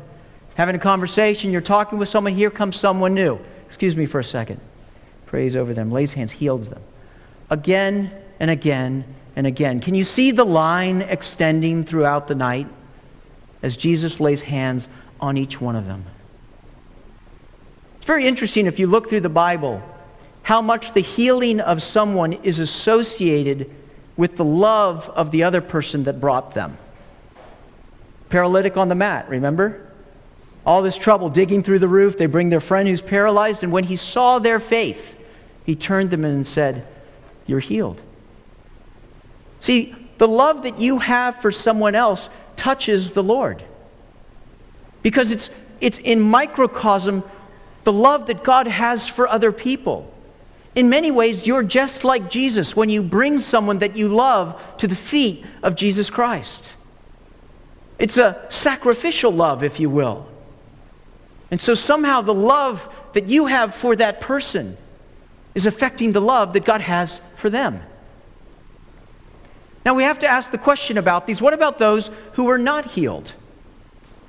Having 0.55 0.75
a 0.75 0.79
conversation, 0.79 1.51
you're 1.51 1.61
talking 1.61 1.99
with 1.99 2.09
someone, 2.09 2.33
here 2.33 2.49
comes 2.49 2.77
someone 2.77 3.13
new. 3.13 3.39
Excuse 3.67 3.95
me 3.95 4.05
for 4.05 4.19
a 4.19 4.23
second. 4.23 4.59
Prays 5.25 5.55
over 5.55 5.73
them, 5.73 5.91
lays 5.91 6.13
hands, 6.13 6.31
heals 6.31 6.69
them. 6.69 6.81
Again 7.49 8.11
and 8.39 8.49
again 8.49 9.03
and 9.35 9.45
again. 9.45 9.81
Can 9.81 9.95
you 9.95 10.03
see 10.03 10.31
the 10.31 10.45
line 10.45 11.01
extending 11.01 11.83
throughout 11.83 12.27
the 12.27 12.35
night 12.35 12.67
as 13.61 13.75
Jesus 13.75 14.19
lays 14.19 14.41
hands 14.41 14.87
on 15.19 15.37
each 15.37 15.59
one 15.59 15.75
of 15.75 15.85
them? 15.85 16.05
It's 17.97 18.05
very 18.05 18.27
interesting 18.27 18.65
if 18.65 18.79
you 18.79 18.87
look 18.87 19.09
through 19.09 19.21
the 19.21 19.29
Bible 19.29 19.81
how 20.43 20.61
much 20.61 20.93
the 20.93 21.01
healing 21.01 21.59
of 21.59 21.81
someone 21.81 22.33
is 22.33 22.59
associated 22.59 23.69
with 24.15 24.37
the 24.37 24.45
love 24.45 25.09
of 25.09 25.31
the 25.31 25.43
other 25.43 25.59
person 25.59 26.03
that 26.03 26.21
brought 26.21 26.53
them. 26.53 26.77
Paralytic 28.29 28.77
on 28.77 28.87
the 28.87 28.95
mat, 28.95 29.27
remember? 29.27 29.91
All 30.65 30.81
this 30.81 30.97
trouble 30.97 31.29
digging 31.29 31.63
through 31.63 31.79
the 31.79 31.87
roof. 31.87 32.17
They 32.17 32.25
bring 32.25 32.49
their 32.49 32.59
friend 32.59 32.87
who's 32.87 33.01
paralyzed, 33.01 33.63
and 33.63 33.71
when 33.71 33.85
he 33.85 33.95
saw 33.95 34.39
their 34.39 34.59
faith, 34.59 35.15
he 35.65 35.75
turned 35.75 36.09
them 36.09 36.25
and 36.25 36.45
said, 36.45 36.87
You're 37.45 37.59
healed. 37.59 38.01
See, 39.59 39.95
the 40.17 40.27
love 40.27 40.63
that 40.63 40.79
you 40.79 40.99
have 40.99 41.41
for 41.41 41.51
someone 41.51 41.95
else 41.95 42.29
touches 42.55 43.11
the 43.11 43.23
Lord. 43.23 43.63
Because 45.01 45.31
it's, 45.31 45.49
it's 45.81 45.97
in 45.99 46.21
microcosm 46.21 47.23
the 47.83 47.93
love 47.93 48.27
that 48.27 48.43
God 48.43 48.67
has 48.67 49.07
for 49.07 49.27
other 49.27 49.51
people. 49.51 50.11
In 50.75 50.89
many 50.89 51.09
ways, 51.09 51.47
you're 51.47 51.63
just 51.63 52.03
like 52.03 52.29
Jesus 52.29 52.75
when 52.75 52.89
you 52.89 53.01
bring 53.01 53.39
someone 53.39 53.79
that 53.79 53.95
you 53.95 54.09
love 54.09 54.61
to 54.77 54.87
the 54.87 54.95
feet 54.95 55.45
of 55.63 55.75
Jesus 55.75 56.09
Christ. 56.09 56.73
It's 57.97 58.17
a 58.17 58.45
sacrificial 58.49 59.31
love, 59.31 59.63
if 59.63 59.79
you 59.79 59.89
will. 59.89 60.27
And 61.51 61.61
so 61.61 61.73
somehow 61.73 62.21
the 62.21 62.33
love 62.33 62.87
that 63.13 63.27
you 63.27 63.45
have 63.45 63.73
for 63.73 63.95
that 63.95 64.21
person 64.21 64.77
is 65.53 65.65
affecting 65.65 66.11
the 66.11 66.21
love 66.21 66.53
that 66.53 66.65
God 66.65 66.81
has 66.81 67.21
for 67.35 67.49
them. 67.49 67.81
Now 69.85 69.93
we 69.93 70.03
have 70.03 70.19
to 70.19 70.27
ask 70.27 70.51
the 70.51 70.57
question 70.57 70.97
about 70.97 71.27
these 71.27 71.41
what 71.41 71.53
about 71.53 71.77
those 71.77 72.09
who 72.33 72.49
are 72.49 72.57
not 72.57 72.91
healed? 72.91 73.33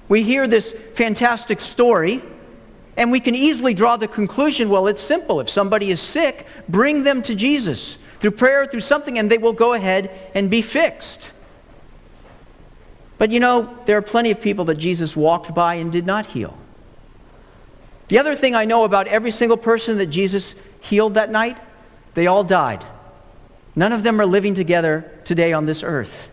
We 0.09 0.23
hear 0.23 0.47
this 0.47 0.73
fantastic 0.95 1.61
story 1.61 2.23
and 2.97 3.11
we 3.11 3.21
can 3.21 3.35
easily 3.35 3.75
draw 3.75 3.97
the 3.97 4.09
conclusion 4.09 4.69
well, 4.69 4.87
it's 4.87 5.03
simple. 5.03 5.41
If 5.41 5.51
somebody 5.51 5.91
is 5.91 6.01
sick, 6.01 6.47
bring 6.69 7.05
them 7.05 7.23
to 7.23 7.35
Jesus 7.35 7.99
through 8.21 8.31
prayer, 8.33 8.67
through 8.67 8.81
something, 8.81 9.19
and 9.19 9.31
they 9.31 9.39
will 9.39 9.53
go 9.53 9.75
ahead 9.75 10.11
and 10.35 10.51
be 10.51 10.63
fixed. 10.63 11.33
But 13.19 13.31
you 13.31 13.41
know, 13.41 13.77
there 13.87 13.97
are 13.97 14.03
plenty 14.03 14.31
of 14.31 14.41
people 14.41 14.65
that 14.67 14.77
Jesus 14.77 15.17
walked 15.17 15.55
by 15.55 15.75
and 15.75 15.91
did 15.91 16.07
not 16.07 16.27
heal. 16.27 16.57
The 18.09 18.19
other 18.19 18.37
thing 18.37 18.55
I 18.55 18.65
know 18.65 18.85
about 18.85 19.09
every 19.09 19.31
single 19.31 19.57
person 19.57 19.99
that 19.99 20.07
Jesus 20.07 20.55
healed 20.81 21.15
that 21.15 21.31
night, 21.31 21.59
they 22.15 22.27
all 22.27 22.45
died. 22.45 22.85
None 23.75 23.93
of 23.93 24.03
them 24.03 24.21
are 24.21 24.27
living 24.27 24.55
together 24.55 25.11
today 25.25 25.53
on 25.53 25.67
this 25.67 25.83
earth. 25.83 26.29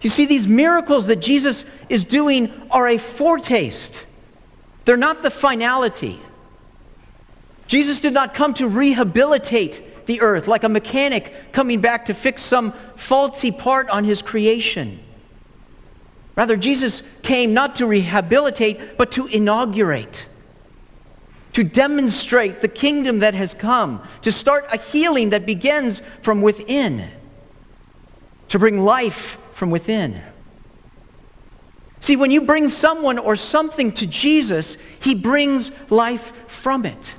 You 0.00 0.10
see, 0.10 0.26
these 0.26 0.46
miracles 0.46 1.06
that 1.06 1.16
Jesus 1.16 1.64
is 1.88 2.04
doing 2.04 2.52
are 2.70 2.88
a 2.88 2.98
foretaste 2.98 4.04
they're 4.84 4.96
not 4.96 5.22
the 5.22 5.30
finality. 5.30 6.20
Jesus 7.66 8.00
did 8.00 8.12
not 8.12 8.34
come 8.34 8.54
to 8.54 8.66
rehabilitate 8.66 10.06
the 10.06 10.20
earth 10.20 10.48
like 10.48 10.64
a 10.64 10.68
mechanic 10.68 11.52
coming 11.52 11.80
back 11.80 12.06
to 12.06 12.14
fix 12.14 12.42
some 12.42 12.72
faulty 12.96 13.52
part 13.52 13.88
on 13.90 14.02
his 14.04 14.22
creation. 14.22 14.98
Rather, 16.34 16.56
Jesus 16.56 17.02
came 17.22 17.54
not 17.54 17.76
to 17.76 17.86
rehabilitate, 17.86 18.96
but 18.96 19.12
to 19.12 19.26
inaugurate, 19.26 20.26
to 21.52 21.64
demonstrate 21.64 22.60
the 22.60 22.68
kingdom 22.68 23.20
that 23.20 23.34
has 23.34 23.54
come, 23.54 24.02
to 24.22 24.30
start 24.30 24.66
a 24.72 24.78
healing 24.78 25.30
that 25.30 25.46
begins 25.46 26.02
from 26.22 26.42
within, 26.42 27.10
to 28.48 28.58
bring 28.58 28.84
life 28.84 29.36
from 29.52 29.70
within. 29.70 30.22
See, 32.00 32.16
when 32.16 32.30
you 32.30 32.40
bring 32.40 32.68
someone 32.68 33.18
or 33.18 33.36
something 33.36 33.92
to 33.92 34.06
Jesus, 34.06 34.78
he 35.00 35.14
brings 35.14 35.70
life 35.90 36.32
from 36.46 36.86
it. 36.86 37.14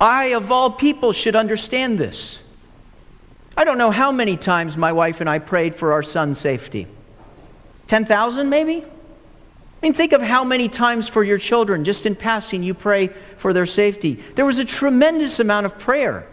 I, 0.00 0.26
of 0.26 0.50
all 0.50 0.70
people, 0.70 1.12
should 1.12 1.36
understand 1.36 1.98
this. 1.98 2.38
I 3.56 3.64
don't 3.64 3.78
know 3.78 3.90
how 3.90 4.12
many 4.12 4.36
times 4.36 4.76
my 4.76 4.92
wife 4.92 5.20
and 5.20 5.28
I 5.28 5.38
prayed 5.38 5.74
for 5.74 5.92
our 5.92 6.02
son's 6.02 6.38
safety. 6.38 6.86
10,000 7.88 8.48
maybe? 8.48 8.84
I 9.80 9.86
mean, 9.86 9.94
think 9.94 10.12
of 10.12 10.20
how 10.20 10.42
many 10.42 10.68
times 10.68 11.06
for 11.06 11.22
your 11.22 11.38
children, 11.38 11.84
just 11.84 12.04
in 12.04 12.16
passing, 12.16 12.64
you 12.64 12.74
pray 12.74 13.10
for 13.36 13.52
their 13.52 13.66
safety. 13.66 14.22
There 14.34 14.44
was 14.44 14.58
a 14.58 14.64
tremendous 14.64 15.38
amount 15.38 15.66
of 15.66 15.78
prayer 15.78 16.26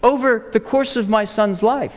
over 0.00 0.48
the 0.52 0.60
course 0.60 0.94
of 0.94 1.08
my 1.08 1.24
son's 1.24 1.62
life. 1.62 1.94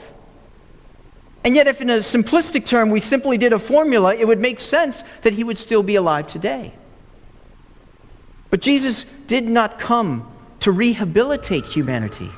And 1.43 1.55
yet, 1.55 1.67
if 1.67 1.81
in 1.81 1.91
a 1.91 1.97
simplistic 1.97 2.65
term 2.65 2.89
we 2.89 2.99
simply 2.99 3.37
did 3.37 3.53
a 3.53 3.59
formula, 3.59 4.15
it 4.15 4.27
would 4.27 4.39
make 4.39 4.57
sense 4.57 5.03
that 5.21 5.33
he 5.33 5.43
would 5.43 5.59
still 5.59 5.83
be 5.83 5.93
alive 5.93 6.27
today. 6.27 6.73
But 8.49 8.61
Jesus 8.61 9.05
did 9.27 9.47
not 9.47 9.77
come 9.77 10.27
to 10.61 10.71
rehabilitate 10.71 11.67
humanity, 11.67 12.31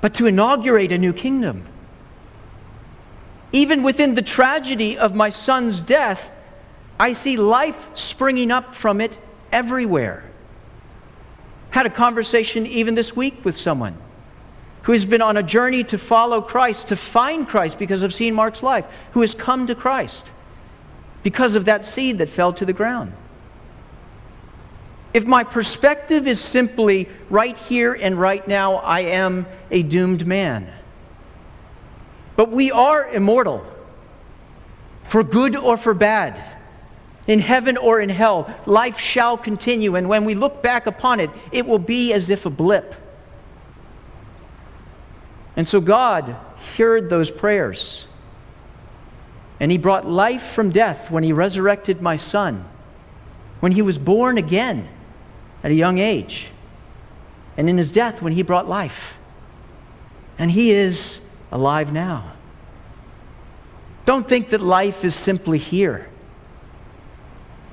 but 0.00 0.14
to 0.14 0.26
inaugurate 0.26 0.90
a 0.90 0.98
new 0.98 1.12
kingdom. 1.12 1.64
Even 3.52 3.84
within 3.84 4.16
the 4.16 4.22
tragedy 4.22 4.98
of 4.98 5.14
my 5.14 5.28
son's 5.28 5.80
death, 5.80 6.31
I 7.02 7.14
see 7.14 7.36
life 7.36 7.88
springing 7.94 8.52
up 8.52 8.76
from 8.76 9.00
it 9.00 9.16
everywhere. 9.50 10.22
Had 11.70 11.84
a 11.84 11.90
conversation 11.90 12.64
even 12.64 12.94
this 12.94 13.16
week 13.16 13.44
with 13.44 13.56
someone 13.56 13.96
who 14.82 14.92
has 14.92 15.04
been 15.04 15.20
on 15.20 15.36
a 15.36 15.42
journey 15.42 15.82
to 15.82 15.98
follow 15.98 16.40
Christ, 16.40 16.86
to 16.88 16.96
find 16.96 17.48
Christ 17.48 17.76
because 17.76 18.02
of 18.02 18.14
seeing 18.14 18.36
Mark's 18.36 18.62
life, 18.62 18.84
who 19.14 19.20
has 19.22 19.34
come 19.34 19.66
to 19.66 19.74
Christ 19.74 20.30
because 21.24 21.56
of 21.56 21.64
that 21.64 21.84
seed 21.84 22.18
that 22.18 22.28
fell 22.30 22.52
to 22.52 22.64
the 22.64 22.72
ground. 22.72 23.12
If 25.12 25.24
my 25.24 25.42
perspective 25.42 26.28
is 26.28 26.40
simply 26.40 27.08
right 27.28 27.58
here 27.58 27.94
and 27.94 28.14
right 28.20 28.46
now, 28.46 28.76
I 28.76 29.00
am 29.00 29.46
a 29.72 29.82
doomed 29.82 30.24
man. 30.24 30.72
But 32.36 32.52
we 32.52 32.70
are 32.70 33.08
immortal, 33.08 33.66
for 35.02 35.24
good 35.24 35.56
or 35.56 35.76
for 35.76 35.94
bad. 35.94 36.51
In 37.26 37.38
heaven 37.38 37.76
or 37.76 38.00
in 38.00 38.08
hell, 38.08 38.52
life 38.66 38.98
shall 38.98 39.36
continue, 39.36 39.94
and 39.94 40.08
when 40.08 40.24
we 40.24 40.34
look 40.34 40.62
back 40.62 40.86
upon 40.86 41.20
it, 41.20 41.30
it 41.52 41.66
will 41.66 41.78
be 41.78 42.12
as 42.12 42.30
if 42.30 42.46
a 42.46 42.50
blip. 42.50 42.94
And 45.56 45.68
so 45.68 45.80
God 45.80 46.36
heard 46.76 47.10
those 47.10 47.30
prayers. 47.30 48.06
And 49.60 49.70
He 49.70 49.78
brought 49.78 50.08
life 50.08 50.42
from 50.42 50.70
death 50.70 51.10
when 51.10 51.22
He 51.22 51.32
resurrected 51.32 52.02
my 52.02 52.16
son, 52.16 52.64
when 53.60 53.72
He 53.72 53.82
was 53.82 53.98
born 53.98 54.36
again 54.36 54.88
at 55.62 55.70
a 55.70 55.74
young 55.74 55.98
age, 55.98 56.48
and 57.56 57.68
in 57.68 57.78
His 57.78 57.92
death 57.92 58.20
when 58.20 58.32
He 58.32 58.42
brought 58.42 58.68
life. 58.68 59.14
And 60.38 60.50
He 60.50 60.72
is 60.72 61.20
alive 61.52 61.92
now. 61.92 62.32
Don't 64.04 64.28
think 64.28 64.48
that 64.50 64.60
life 64.60 65.04
is 65.04 65.14
simply 65.14 65.58
here. 65.58 66.08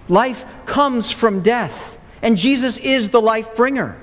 Life 0.09 0.43
comes 0.65 1.11
from 1.11 1.41
death, 1.41 1.97
and 2.21 2.35
Jesus 2.35 2.77
is 2.77 3.09
the 3.09 3.21
life 3.21 3.55
bringer. 3.55 4.01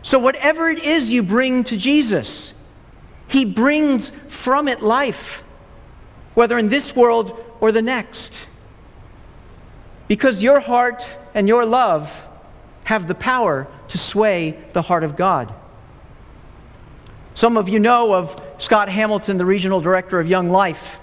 So, 0.00 0.18
whatever 0.18 0.70
it 0.70 0.82
is 0.82 1.12
you 1.12 1.22
bring 1.22 1.62
to 1.64 1.76
Jesus, 1.76 2.54
He 3.28 3.44
brings 3.44 4.10
from 4.28 4.66
it 4.66 4.82
life, 4.82 5.42
whether 6.34 6.56
in 6.56 6.70
this 6.70 6.96
world 6.96 7.38
or 7.60 7.70
the 7.70 7.82
next. 7.82 8.46
Because 10.08 10.42
your 10.42 10.60
heart 10.60 11.04
and 11.34 11.46
your 11.46 11.66
love 11.66 12.10
have 12.84 13.06
the 13.06 13.14
power 13.14 13.68
to 13.88 13.98
sway 13.98 14.58
the 14.72 14.80
heart 14.80 15.04
of 15.04 15.16
God. 15.16 15.52
Some 17.34 17.58
of 17.58 17.68
you 17.68 17.78
know 17.78 18.14
of 18.14 18.42
Scott 18.56 18.88
Hamilton, 18.88 19.36
the 19.36 19.44
regional 19.44 19.82
director 19.82 20.18
of 20.18 20.26
Young 20.26 20.48
Life, 20.48 20.98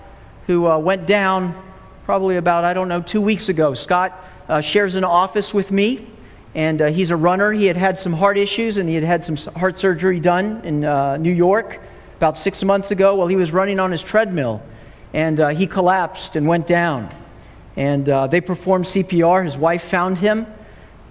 who 0.47 0.67
uh, 0.67 0.79
went 0.79 1.05
down 1.05 1.55
probably 2.05 2.37
about, 2.37 2.63
I 2.63 2.73
don't 2.73 2.87
know, 2.87 3.01
two 3.01 3.19
weeks 3.19 3.49
ago. 3.49 3.73
Scott 3.73 4.23
uh, 4.47 4.61
shares 4.61 4.95
an 4.95 5.03
office 5.03 5.53
with 5.53 5.71
me 5.71 6.07
and 6.55 6.81
uh, 6.81 6.85
he's 6.87 7.11
a 7.11 7.15
runner. 7.15 7.51
He 7.51 7.65
had 7.65 7.75
had 7.75 7.99
some 7.99 8.13
heart 8.13 8.37
issues, 8.37 8.77
and 8.77 8.87
he 8.87 8.95
had 8.95 9.03
had 9.03 9.23
some 9.23 9.35
heart 9.55 9.77
surgery 9.77 10.21
done 10.21 10.61
in 10.63 10.85
uh, 10.85 11.17
New 11.17 11.33
York 11.33 11.81
about 12.15 12.37
six 12.37 12.63
months 12.63 12.91
ago 12.91 13.15
while 13.15 13.27
he 13.27 13.35
was 13.35 13.51
running 13.51 13.77
on 13.77 13.91
his 13.91 14.01
treadmill, 14.01 14.63
and 15.13 15.39
uh, 15.39 15.49
he 15.49 15.67
collapsed 15.67 16.37
and 16.37 16.47
went 16.47 16.65
down. 16.65 17.13
And 17.75 18.07
uh, 18.07 18.27
they 18.27 18.39
performed 18.39 18.85
CPR. 18.85 19.43
His 19.43 19.57
wife 19.57 19.83
found 19.83 20.17
him. 20.17 20.47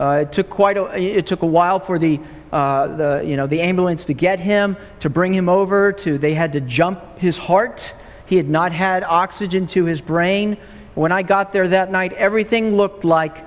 Uh, 0.00 0.22
it 0.22 0.32
took 0.32 0.48
quite 0.48 0.78
a, 0.78 0.98
it 0.98 1.26
took 1.26 1.42
a 1.42 1.46
while 1.46 1.78
for 1.78 1.98
the 1.98 2.18
the 2.50 3.22
you 3.26 3.36
know 3.36 3.46
the 3.46 3.60
ambulance 3.60 4.06
to 4.06 4.14
get 4.14 4.40
him 4.40 4.76
to 5.00 5.10
bring 5.10 5.34
him 5.34 5.48
over 5.50 5.92
to. 5.92 6.16
They 6.16 6.34
had 6.34 6.54
to 6.54 6.60
jump 6.60 7.18
his 7.18 7.36
heart. 7.36 7.92
He 8.24 8.36
had 8.36 8.48
not 8.48 8.72
had 8.72 9.02
oxygen 9.02 9.66
to 9.68 9.84
his 9.84 10.00
brain. 10.00 10.56
When 10.94 11.12
I 11.12 11.22
got 11.22 11.52
there 11.52 11.68
that 11.68 11.90
night, 11.90 12.12
everything 12.12 12.76
looked 12.76 13.04
like 13.04 13.44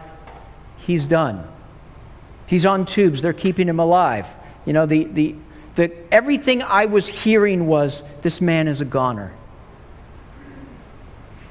he's 0.77 1.08
done. 1.08 1.48
He's 2.46 2.66
on 2.66 2.86
tubes. 2.86 3.22
They're 3.22 3.34
keeping 3.34 3.67
him 3.69 3.80
alive. 3.80 4.26
You 4.65 4.74
know, 4.74 4.86
the, 4.86 5.06
the, 5.06 5.36
the, 5.76 5.91
everything 6.12 6.62
I 6.63 6.86
was 6.86 7.08
hearing 7.08 7.67
was 7.67 8.04
this 8.22 8.41
man 8.41 8.67
is 8.67 8.82
a 8.82 8.86
goner. 8.86 9.34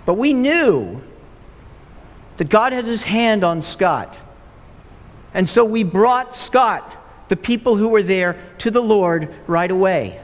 But 0.05 0.15
we 0.15 0.33
knew 0.33 1.03
that 2.37 2.49
God 2.49 2.73
has 2.73 2.87
his 2.87 3.03
hand 3.03 3.45
on 3.45 3.63
Scott. 3.63 4.17
And 5.33 5.49
so 5.49 5.65
we 5.65 5.83
brought 5.83 6.37
Scott, 6.37 6.95
the 7.29 7.37
people 7.37 7.77
who 7.77 7.89
were 7.89 8.03
there, 8.03 8.43
to 8.59 8.71
the 8.71 8.83
Lord 8.83 9.35
right 9.47 9.71
away 9.71 10.21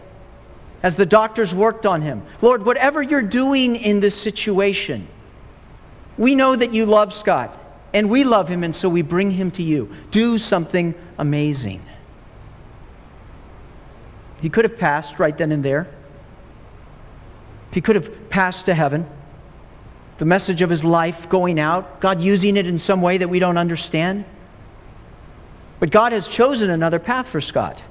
as 0.83 0.97
the 0.97 1.07
doctors 1.07 1.55
worked 1.55 1.87
on 1.87 2.03
him. 2.03 2.23
Lord, 2.40 2.64
whatever 2.64 3.03
you're 3.03 3.23
doing 3.23 3.77
in 3.77 4.01
this 4.01 4.20
situation, 4.20 5.07
we 6.23 6.37
know 6.37 6.55
that 6.55 6.73
you 6.73 6.87
love 6.87 7.13
Scott. 7.13 7.59
And 7.93 8.09
we 8.09 8.23
love 8.23 8.47
him, 8.47 8.63
and 8.63 8.77
so 8.77 8.89
we 8.89 9.03
bring 9.03 9.33
him 9.33 9.51
to 9.51 9.63
you. 9.65 9.93
Do 10.13 10.39
something 10.39 10.95
amazing. 11.19 11.85
He 14.41 14.49
could 14.49 14.65
have 14.65 14.79
passed 14.79 15.19
right 15.19 15.37
then 15.37 15.51
and 15.51 15.65
there. 15.65 15.89
He 17.73 17.81
could 17.81 17.97
have 17.97 18.31
passed 18.31 18.67
to 18.67 18.75
heaven. 18.75 19.05
The 20.19 20.25
message 20.25 20.63
of 20.63 20.71
his 20.71 20.85
life 20.85 21.29
going 21.29 21.59
out, 21.59 21.99
God 22.01 22.21
using 22.21 22.57
it 22.57 22.69
in 22.69 22.79
some 22.79 23.03
way 23.03 23.19
that 23.19 23.29
we 23.29 23.41
don't 23.41 23.59
understand. 23.59 24.25
But 25.81 25.91
God 25.91 26.13
has 26.13 26.29
chosen 26.29 26.71
another 26.71 27.01
path 27.01 27.27
for 27.27 27.41
Scott. 27.41 27.83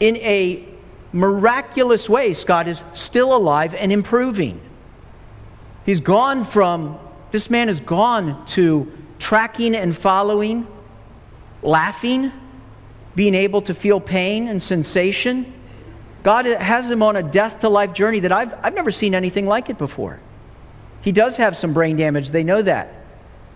In 0.00 0.16
a 0.16 0.66
miraculous 1.12 2.08
way, 2.08 2.32
Scott 2.32 2.66
is 2.66 2.82
still 2.92 3.36
alive 3.36 3.72
and 3.72 3.92
improving. 3.92 4.60
He's 5.90 5.98
gone 5.98 6.44
from 6.44 7.00
this 7.32 7.50
man 7.50 7.66
has 7.66 7.80
gone 7.80 8.46
to 8.46 8.92
tracking 9.18 9.74
and 9.74 9.96
following, 9.96 10.68
laughing, 11.64 12.30
being 13.16 13.34
able 13.34 13.60
to 13.62 13.74
feel 13.74 13.98
pain 13.98 14.46
and 14.46 14.62
sensation. 14.62 15.52
God 16.22 16.46
has 16.46 16.88
him 16.88 17.02
on 17.02 17.16
a 17.16 17.24
death 17.24 17.58
to 17.62 17.68
life 17.68 17.92
journey 17.92 18.20
that 18.20 18.30
I've, 18.30 18.54
I've 18.62 18.74
never 18.74 18.92
seen 18.92 19.16
anything 19.16 19.48
like 19.48 19.68
it 19.68 19.78
before. 19.78 20.20
He 21.00 21.10
does 21.10 21.38
have 21.38 21.56
some 21.56 21.72
brain 21.72 21.96
damage, 21.96 22.30
they 22.30 22.44
know 22.44 22.62
that. 22.62 22.94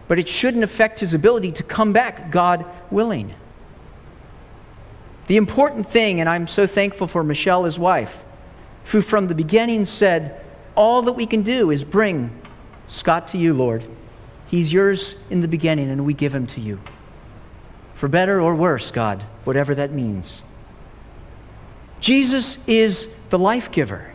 But 0.09 0.18
it 0.18 0.29
shouldn't 0.29 0.64
affect 0.64 0.99
his 0.99 1.14
ability 1.14 1.53
to 1.53 1.62
come 1.62 1.92
back, 1.92 2.33
God 2.33 2.66
willing. 2.90 3.33
The 5.29 5.37
important 5.37 5.88
thing, 5.88 6.18
and 6.18 6.29
I'm 6.29 6.49
so 6.49 6.66
thankful 6.66 7.07
for 7.07 7.23
Michelle, 7.23 7.62
his 7.62 7.79
wife, 7.79 8.18
who 8.87 9.03
from 9.03 9.29
the 9.29 9.37
beginning 9.37 9.85
said, 9.85 10.44
All 10.75 11.03
that 11.03 11.13
we 11.13 11.27
can 11.27 11.43
do 11.43 11.71
is 11.71 11.85
bring 11.85 12.31
Scott 12.89 13.29
to 13.29 13.39
you, 13.39 13.55
Lord. 13.55 13.85
He's 14.47 14.73
yours 14.73 15.17
in 15.31 15.41
the 15.41 15.49
beginning, 15.49 15.91
and 15.91 16.05
we 16.05 16.15
give 16.15 16.35
him 16.35 16.47
to 16.49 16.61
you. 16.61 16.81
For 17.95 18.09
better 18.09 18.41
or 18.41 18.55
worse, 18.55 18.91
God, 18.91 19.23
whatever 19.45 19.75
that 19.75 19.93
means. 19.93 20.43
Jesus 22.01 22.59
is 22.67 23.09
the 23.31 23.39
life 23.39 23.71
giver. 23.71 24.13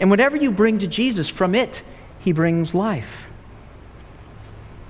And 0.00 0.10
whatever 0.10 0.36
you 0.36 0.50
bring 0.50 0.78
to 0.78 0.86
Jesus, 0.86 1.28
from 1.28 1.54
it, 1.54 1.82
he 2.18 2.32
brings 2.32 2.74
life. 2.74 3.26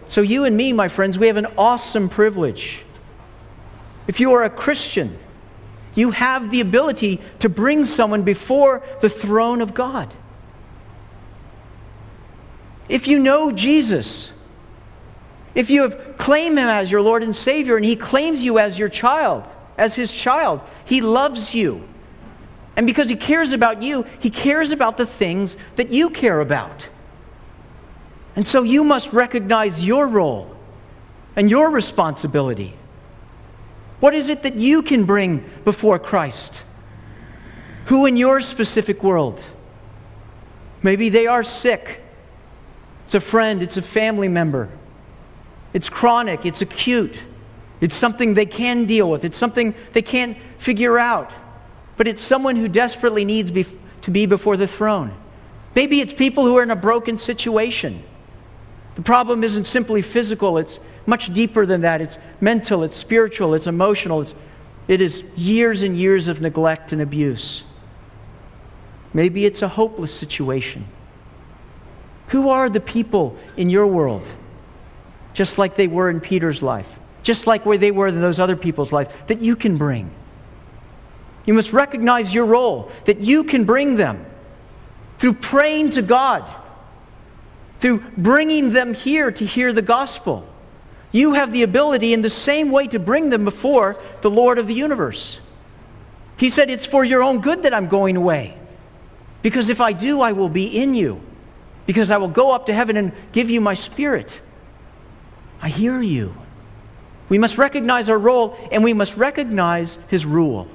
So, 0.07 0.21
you 0.21 0.45
and 0.45 0.57
me, 0.57 0.73
my 0.73 0.89
friends, 0.89 1.19
we 1.19 1.27
have 1.27 1.37
an 1.37 1.47
awesome 1.59 2.09
privilege. 2.09 2.85
If 4.07 4.21
you 4.21 4.33
are 4.33 4.45
a 4.45 4.51
Christian, 4.51 5.19
you 5.95 6.11
have 6.13 6.51
the 6.51 6.61
ability 6.61 7.21
to 7.41 7.49
bring 7.49 7.85
someone 7.85 8.23
before 8.23 8.83
the 9.01 9.09
throne 9.09 9.61
of 9.61 9.75
God. 9.75 10.15
If 12.89 13.07
you 13.07 13.19
know 13.19 13.51
Jesus, 13.51 14.31
if 15.55 15.71
you 15.71 15.83
have 15.83 16.19
claimed 16.19 16.59
him 16.59 16.69
as 16.69 16.91
your 16.91 17.01
Lord 17.01 17.23
and 17.23 17.35
Savior 17.35 17.77
and 17.77 17.85
he 17.85 17.97
claims 17.97 18.43
you 18.43 18.59
as 18.59 18.79
your 18.79 18.89
child, 18.89 19.45
as 19.79 19.95
his 19.95 20.13
child, 20.13 20.61
he 20.85 21.01
loves 21.01 21.55
you. 21.55 21.89
And 22.77 22.87
because 22.87 23.09
he 23.09 23.17
cares 23.17 23.53
about 23.53 23.83
you, 23.83 24.05
he 24.19 24.31
cares 24.31 24.73
about 24.73 24.97
the 24.97 25.07
things 25.07 25.57
that 25.77 25.91
you 25.91 26.11
care 26.11 26.41
about. 26.41 26.89
And 28.37 28.47
so 28.47 28.63
you 28.63 28.83
must 28.83 29.13
recognize 29.13 29.85
your 29.85 30.09
role 30.09 30.57
and 31.37 31.49
your 31.49 31.71
responsibility. 31.71 32.75
What 34.01 34.13
is 34.13 34.29
it 34.29 34.43
that 34.43 34.57
you 34.57 34.83
can 34.83 35.05
bring 35.05 35.49
before 35.65 35.99
Christ? 35.99 36.63
Who 37.87 38.07
in 38.07 38.17
your 38.17 38.41
specific 38.41 39.03
world? 39.03 39.43
Maybe 40.83 41.09
they 41.09 41.27
are 41.27 41.45
sick 41.45 42.04
it's 43.07 43.15
a 43.15 43.21
friend, 43.21 43.63
it's 43.63 43.77
a 43.77 43.83
family 43.83 44.29
member. 44.29 44.69
It's 45.73 45.89
chronic, 45.89 46.47
it's 46.47 46.63
acute. 46.63 47.17
It's 47.81 47.97
something 47.97 48.35
they 48.35 48.47
can 48.47 48.87
deal 48.87 49.11
with, 49.11 49.25
it's 49.25 49.37
something 49.37 49.75
they 49.93 50.03
can't 50.03 50.39
figure 50.59 50.99
out. 50.99 51.33
But 51.97 52.09
it's 52.09 52.23
someone 52.23 52.57
who 52.57 52.69
desperately 52.69 53.25
needs 53.25 53.51
to 54.03 54.11
be 54.11 54.27
before 54.27 54.57
the 54.57 54.67
throne. 54.67 55.15
Maybe 55.75 56.01
it's 56.01 56.13
people 56.13 56.45
who 56.45 56.57
are 56.57 56.63
in 56.63 56.71
a 56.71 56.77
broken 56.77 57.19
situation. 57.19 58.03
The 58.95 59.03
problem 59.03 59.43
isn't 59.43 59.67
simply 59.67 60.03
physical, 60.03 60.57
it's 60.59 60.79
much 61.07 61.33
deeper 61.33 61.67
than 61.67 61.83
that. 61.83 62.01
It's 62.01 62.19
mental, 62.41 62.85
it's 62.85 62.97
spiritual, 62.97 63.55
it's 63.55 63.67
emotional, 63.67 64.23
it's, 64.23 64.35
it 64.87 65.01
is 65.01 65.25
years 65.37 65.83
and 65.83 65.97
years 65.97 66.29
of 66.29 66.41
neglect 66.41 66.93
and 66.93 67.03
abuse. 67.03 67.65
Maybe 69.13 69.45
it's 69.45 69.63
a 69.63 69.69
hopeless 69.69 70.15
situation. 70.15 70.87
Who 72.35 72.49
are 72.49 72.69
the 72.69 72.81
people 72.81 73.37
in 73.57 73.71
your 73.71 73.87
world? 73.87 74.27
Just 75.35 75.57
like 75.57 75.77
they 75.77 75.87
were 75.87 76.11
in 76.11 76.19
Peter's 76.19 76.65
life, 76.65 76.89
just 77.23 77.47
like 77.47 77.65
where 77.65 77.79
they 77.79 77.93
were 77.93 78.09
in 78.09 78.21
those 78.21 78.41
other 78.41 78.57
people's 78.57 78.91
life, 78.91 79.09
that 79.29 79.41
you 79.41 79.55
can 79.55 79.77
bring. 79.77 80.11
You 81.47 81.55
must 81.55 81.73
recognize 81.73 82.35
your 82.35 82.47
role, 82.47 82.91
that 83.05 83.21
you 83.21 83.45
can 83.45 83.63
bring 83.63 83.95
them 83.95 84.27
through 85.19 85.35
praying 85.35 85.91
to 85.91 86.03
God, 86.03 86.53
through 87.79 88.03
bringing 88.17 88.73
them 88.73 88.95
here 88.95 89.31
to 89.31 89.47
hear 89.47 89.73
the 89.73 89.81
gospel. 89.81 90.45
You 91.13 91.35
have 91.35 91.53
the 91.53 91.63
ability 91.63 92.13
in 92.13 92.23
the 92.23 92.31
same 92.31 92.73
way 92.73 92.89
to 92.89 92.99
bring 92.99 93.31
them 93.31 93.45
before 93.45 93.97
the 94.23 94.31
Lord 94.31 94.59
of 94.59 94.67
the 94.67 94.75
universe. 94.75 95.39
He 96.37 96.51
said, 96.51 96.69
It's 96.69 96.85
for 96.85 97.05
your 97.05 97.23
own 97.23 97.41
good 97.41 97.63
that 97.63 97.73
I'm 97.73 97.87
going 97.87 98.17
away. 98.17 98.59
Because 99.41 99.69
if 99.69 99.81
I 99.81 99.93
do, 99.93 100.21
I 100.21 100.33
will 100.33 100.49
be 100.49 100.67
in 100.67 100.97
you. 100.97 101.21
Because 101.87 102.11
I 102.11 102.17
will 102.17 102.29
go 102.29 102.53
up 102.53 102.67
to 102.67 102.75
heaven 102.75 102.97
and 102.97 103.13
give 103.33 103.51
you 103.51 103.61
my 103.61 103.75
spirit. 103.75 104.41
I 105.61 105.69
hear 105.69 106.01
you. 106.01 106.35
We 107.29 107.39
must 107.39 107.59
recognize 107.59 108.09
our 108.09 108.19
role 108.19 108.57
and 108.71 108.85
we 108.85 108.93
must 108.93 109.17
recognize 109.17 109.99
his 110.09 110.27
rule. 110.27 110.69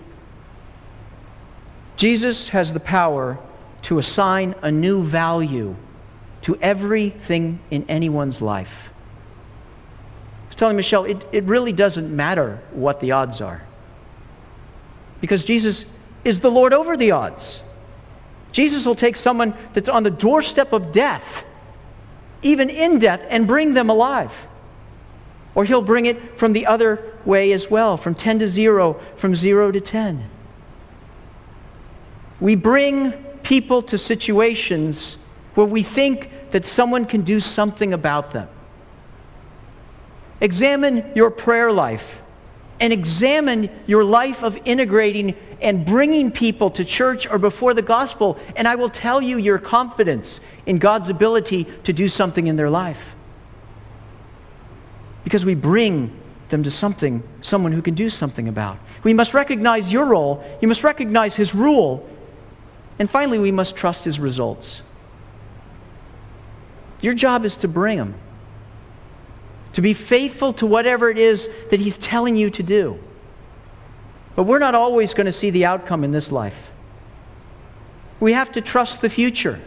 Jesus 1.96 2.50
has 2.50 2.74
the 2.74 2.80
power 2.80 3.38
to 3.84 4.00
assign 4.00 4.56
a 4.62 4.72
new 4.72 5.04
value 5.04 5.76
to 6.42 6.56
everything 6.62 7.60
in 7.70 7.86
anyone's 7.90 8.42
life. 8.42 8.90
I 10.46 10.48
was 10.48 10.56
telling 10.56 10.76
Michelle, 10.76 11.06
it, 11.06 11.26
it 11.32 11.44
really 11.44 11.74
doesn't 11.74 12.16
matter 12.16 12.62
what 12.72 13.00
the 13.00 13.12
odds 13.12 13.42
are. 13.42 13.64
Because 15.22 15.44
Jesus 15.44 15.86
is 16.24 16.40
the 16.40 16.50
Lord 16.50 16.74
over 16.74 16.96
the 16.96 17.12
odds. 17.12 17.62
Jesus 18.52 18.86
will 18.86 18.96
take 18.96 19.16
someone 19.16 19.54
that's 19.74 19.90
on 19.90 20.04
the 20.04 20.10
doorstep 20.10 20.74
of 20.74 20.92
death, 20.92 21.44
even 22.42 22.70
in 22.70 23.00
death, 23.00 23.22
and 23.30 23.48
bring 23.48 23.74
them 23.74 23.90
alive. 23.90 24.48
Or 25.56 25.66
he'll 25.66 25.82
bring 25.82 26.06
it 26.06 26.38
from 26.38 26.54
the 26.54 26.66
other 26.66 27.04
way 27.26 27.52
as 27.52 27.70
well, 27.70 27.98
from 27.98 28.16
10 28.16 28.40
to 28.40 28.48
0, 28.48 29.00
from 29.18 29.36
0 29.36 29.72
to 29.72 29.82
10. 29.82 30.30
We 32.40 32.56
bring 32.56 33.12
people 33.44 33.82
to 33.84 33.98
situations 33.98 35.18
where 35.56 35.66
we 35.66 35.84
think 35.84 36.32
that 36.52 36.66
someone 36.66 37.06
can 37.06 37.22
do 37.22 37.40
something 37.40 37.94
about 37.94 38.32
them. 38.32 38.48
Examine 40.42 41.12
your 41.16 41.30
prayer 41.30 41.72
life 41.72 42.22
and 42.80 42.94
examine 42.94 43.70
your 43.88 44.04
life 44.04 44.44
of 44.44 44.58
integrating 44.66 45.36
and 45.62 45.86
bringing 45.86 46.32
people 46.32 46.70
to 46.72 46.86
church 46.86 47.28
or 47.28 47.38
before 47.38 47.74
the 47.74 47.82
gospel, 47.82 48.38
and 48.56 48.68
I 48.68 48.76
will 48.76 48.90
tell 48.90 49.22
you 49.22 49.38
your 49.38 49.60
confidence 49.60 50.40
in 50.66 50.78
God's 50.78 51.10
ability 51.10 51.66
to 51.84 51.92
do 51.92 52.08
something 52.08 52.48
in 52.48 52.56
their 52.56 52.70
life. 52.70 53.14
Because 55.24 55.46
we 55.46 55.56
bring 55.56 56.18
them 56.50 56.64
to 56.64 56.72
something, 56.72 57.24
someone 57.42 57.72
who 57.72 57.82
can 57.82 57.94
do 57.94 58.10
something 58.10 58.48
about. 58.48 58.80
We 59.04 59.14
must 59.14 59.34
recognize 59.34 59.92
your 59.92 60.06
role, 60.06 60.44
you 60.62 60.68
must 60.68 60.84
recognize 60.84 61.36
his 61.36 61.54
rule, 61.54 62.08
and 62.98 63.10
finally, 63.10 63.40
we 63.40 63.52
must 63.52 63.78
trust 63.78 64.04
his 64.04 64.20
results. 64.20 64.82
Your 67.02 67.14
job 67.14 67.46
is 67.46 67.56
to 67.58 67.68
bring 67.68 67.98
them, 67.98 68.16
to 69.74 69.82
be 69.82 69.94
faithful 69.94 70.54
to 70.54 70.66
whatever 70.66 71.10
it 71.10 71.18
is 71.18 71.50
that 71.70 71.80
he's 71.80 71.98
telling 71.98 72.36
you 72.36 72.50
to 72.50 72.64
do. 72.64 73.00
But 74.36 74.44
we're 74.44 74.60
not 74.60 74.76
always 74.76 75.14
going 75.14 75.26
to 75.26 75.32
see 75.32 75.50
the 75.50 75.66
outcome 75.66 76.04
in 76.04 76.12
this 76.12 76.32
life. 76.32 76.72
We 78.20 78.34
have 78.34 78.52
to 78.54 78.62
trust 78.62 79.02
the 79.02 79.10
future. 79.10 79.60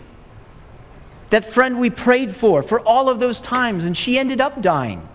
That 1.31 1.47
friend 1.47 1.81
we 1.81 1.91
prayed 1.91 2.37
for 2.37 2.63
for 2.63 2.81
all 2.81 3.09
of 3.09 3.21
those 3.21 3.41
times, 3.41 3.85
and 3.85 3.97
she 3.97 4.19
ended 4.19 4.41
up 4.41 4.61
dying. 4.61 5.09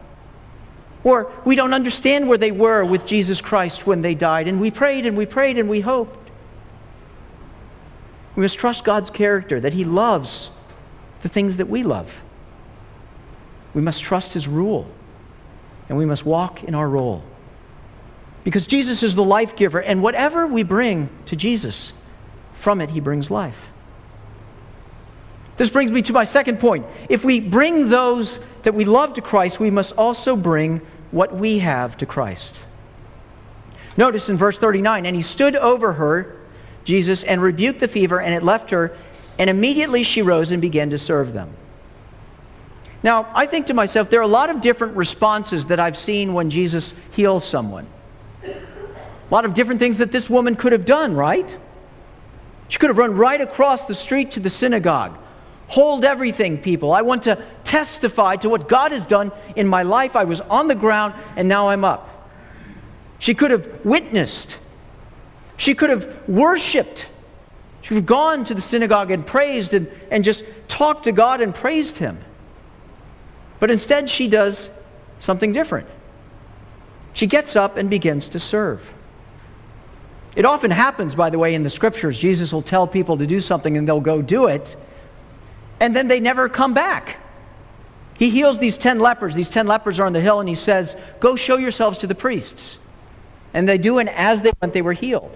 Or 1.03 1.31
we 1.45 1.55
don't 1.55 1.73
understand 1.73 2.27
where 2.27 2.37
they 2.37 2.51
were 2.51 2.83
with 2.83 3.05
Jesus 3.05 3.39
Christ 3.39 3.85
when 3.85 4.01
they 4.01 4.15
died, 4.15 4.47
and 4.47 4.59
we 4.59 4.71
prayed 4.71 5.05
and 5.05 5.15
we 5.15 5.25
prayed 5.25 5.57
and 5.57 5.69
we 5.69 5.81
hoped. 5.81 6.29
We 8.35 8.41
must 8.41 8.57
trust 8.57 8.83
God's 8.83 9.09
character, 9.09 9.59
that 9.59 9.73
He 9.73 9.83
loves 9.83 10.49
the 11.21 11.29
things 11.29 11.57
that 11.57 11.67
we 11.67 11.83
love. 11.83 12.21
We 13.73 13.81
must 13.81 14.03
trust 14.03 14.33
His 14.33 14.47
rule, 14.47 14.87
and 15.89 15.97
we 15.97 16.05
must 16.05 16.25
walk 16.25 16.63
in 16.63 16.75
our 16.75 16.87
role. 16.87 17.23
Because 18.43 18.65
Jesus 18.65 19.03
is 19.03 19.15
the 19.15 19.23
life 19.23 19.55
giver, 19.55 19.79
and 19.79 20.01
whatever 20.01 20.47
we 20.47 20.63
bring 20.63 21.09
to 21.25 21.35
Jesus, 21.35 21.93
from 22.53 22.81
it 22.81 22.91
He 22.91 22.99
brings 22.99 23.29
life. 23.29 23.57
This 25.57 25.69
brings 25.69 25.91
me 25.91 26.01
to 26.03 26.13
my 26.13 26.23
second 26.23 26.59
point. 26.59 26.85
If 27.09 27.23
we 27.23 27.39
bring 27.39 27.89
those 27.89 28.39
that 28.63 28.75
we 28.75 28.85
love 28.85 29.13
to 29.13 29.21
Christ, 29.21 29.59
we 29.59 29.71
must 29.71 29.91
also 29.93 30.35
bring 30.35 30.81
what 31.11 31.35
we 31.35 31.59
have 31.59 31.97
to 31.97 32.05
Christ. 32.05 32.61
Notice 33.95 34.29
in 34.29 34.37
verse 34.37 34.59
39 34.59 35.07
and 35.07 35.15
he 35.15 35.23
stood 35.23 35.55
over 35.55 35.93
her 35.93 36.37
Jesus 36.87 37.21
and 37.23 37.41
rebuked 37.41 37.81
the 37.81 37.89
fever, 37.89 38.21
and 38.21 38.33
it 38.33 38.43
left 38.43 38.69
her, 38.69 38.95
and 39.37 39.49
immediately 39.49 40.03
she 40.03 40.21
rose 40.21 40.51
and 40.51 40.61
began 40.61 40.89
to 40.91 40.97
serve 40.97 41.33
them. 41.33 41.53
Now, 43.07 43.31
I 43.33 43.45
think 43.45 43.67
to 43.67 43.73
myself, 43.73 44.09
there 44.09 44.19
are 44.19 44.23
a 44.23 44.27
lot 44.27 44.49
of 44.49 44.59
different 44.59 44.97
responses 44.97 45.67
that 45.67 45.79
I've 45.79 45.95
seen 45.95 46.33
when 46.33 46.49
Jesus 46.49 46.93
heals 47.11 47.47
someone. 47.47 47.87
A 48.43 48.53
lot 49.31 49.45
of 49.45 49.53
different 49.53 49.79
things 49.79 49.99
that 49.99 50.11
this 50.11 50.29
woman 50.29 50.57
could 50.57 50.73
have 50.73 50.83
done, 50.83 51.15
right? 51.15 51.57
She 52.67 52.77
could 52.77 52.89
have 52.89 52.97
run 52.97 53.15
right 53.15 53.39
across 53.39 53.85
the 53.85 53.95
street 53.95 54.31
to 54.31 54.41
the 54.41 54.49
synagogue. 54.49 55.17
Hold 55.69 56.03
everything, 56.03 56.57
people. 56.57 56.91
I 56.91 57.01
want 57.01 57.23
to 57.23 57.41
testify 57.63 58.35
to 58.35 58.49
what 58.49 58.67
God 58.67 58.91
has 58.91 59.05
done 59.05 59.31
in 59.55 59.69
my 59.69 59.83
life. 59.83 60.17
I 60.17 60.25
was 60.25 60.41
on 60.41 60.67
the 60.67 60.75
ground 60.75 61.13
and 61.37 61.47
now 61.47 61.69
I'm 61.69 61.85
up. 61.85 62.29
She 63.19 63.33
could 63.33 63.51
have 63.51 63.85
witnessed 63.85 64.57
she 65.55 65.75
could 65.75 65.89
have 65.89 66.27
worshiped. 66.27 67.07
She 67.81 67.87
could 67.87 67.97
have 67.97 68.05
gone 68.05 68.43
to 68.43 68.53
the 68.53 68.59
synagogue 68.59 69.11
and 69.11 69.25
praised 69.25 69.73
and, 69.73 69.89
and 70.11 70.25
just 70.25 70.43
talked 70.67 71.05
to 71.05 71.13
God 71.13 71.39
and 71.39 71.55
praised 71.55 71.99
Him. 71.99 72.19
But 73.59 73.71
instead, 73.71 74.09
she 74.09 74.27
does 74.27 74.69
something 75.19 75.51
different. 75.51 75.87
She 77.13 77.25
gets 77.25 77.55
up 77.55 77.77
and 77.77 77.89
begins 77.89 78.29
to 78.29 78.39
serve. 78.39 78.87
It 80.35 80.45
often 80.45 80.69
happens, 80.69 81.15
by 81.15 81.31
the 81.31 81.39
way, 81.39 81.55
in 81.55 81.63
the 81.63 81.69
scriptures. 81.69 82.19
Jesus 82.19 82.53
will 82.53 82.61
tell 82.61 82.85
people 82.85 83.17
to 83.17 83.25
do 83.25 83.39
something 83.39 83.75
and 83.75 83.87
they'll 83.87 83.99
go 83.99 84.21
do 84.21 84.45
it, 84.45 84.75
and 85.79 85.95
then 85.95 86.07
they 86.07 86.19
never 86.19 86.47
come 86.47 86.75
back. 86.75 87.17
He 88.13 88.29
heals 88.29 88.59
these 88.59 88.77
10 88.77 88.99
lepers. 88.99 89.35
These 89.35 89.49
10 89.49 89.67
lepers 89.67 89.99
are 89.99 90.05
on 90.05 90.13
the 90.13 90.21
hill, 90.21 90.39
and 90.39 90.49
he 90.49 90.55
says, 90.55 90.95
Go 91.19 91.35
show 91.35 91.57
yourselves 91.57 91.99
to 91.99 92.07
the 92.07 92.15
priests. 92.15 92.77
And 93.53 93.67
they 93.67 93.77
do, 93.77 93.99
and 93.99 94.09
as 94.09 94.41
they 94.41 94.51
went, 94.61 94.73
they 94.73 94.81
were 94.81 94.93
healed. 94.93 95.35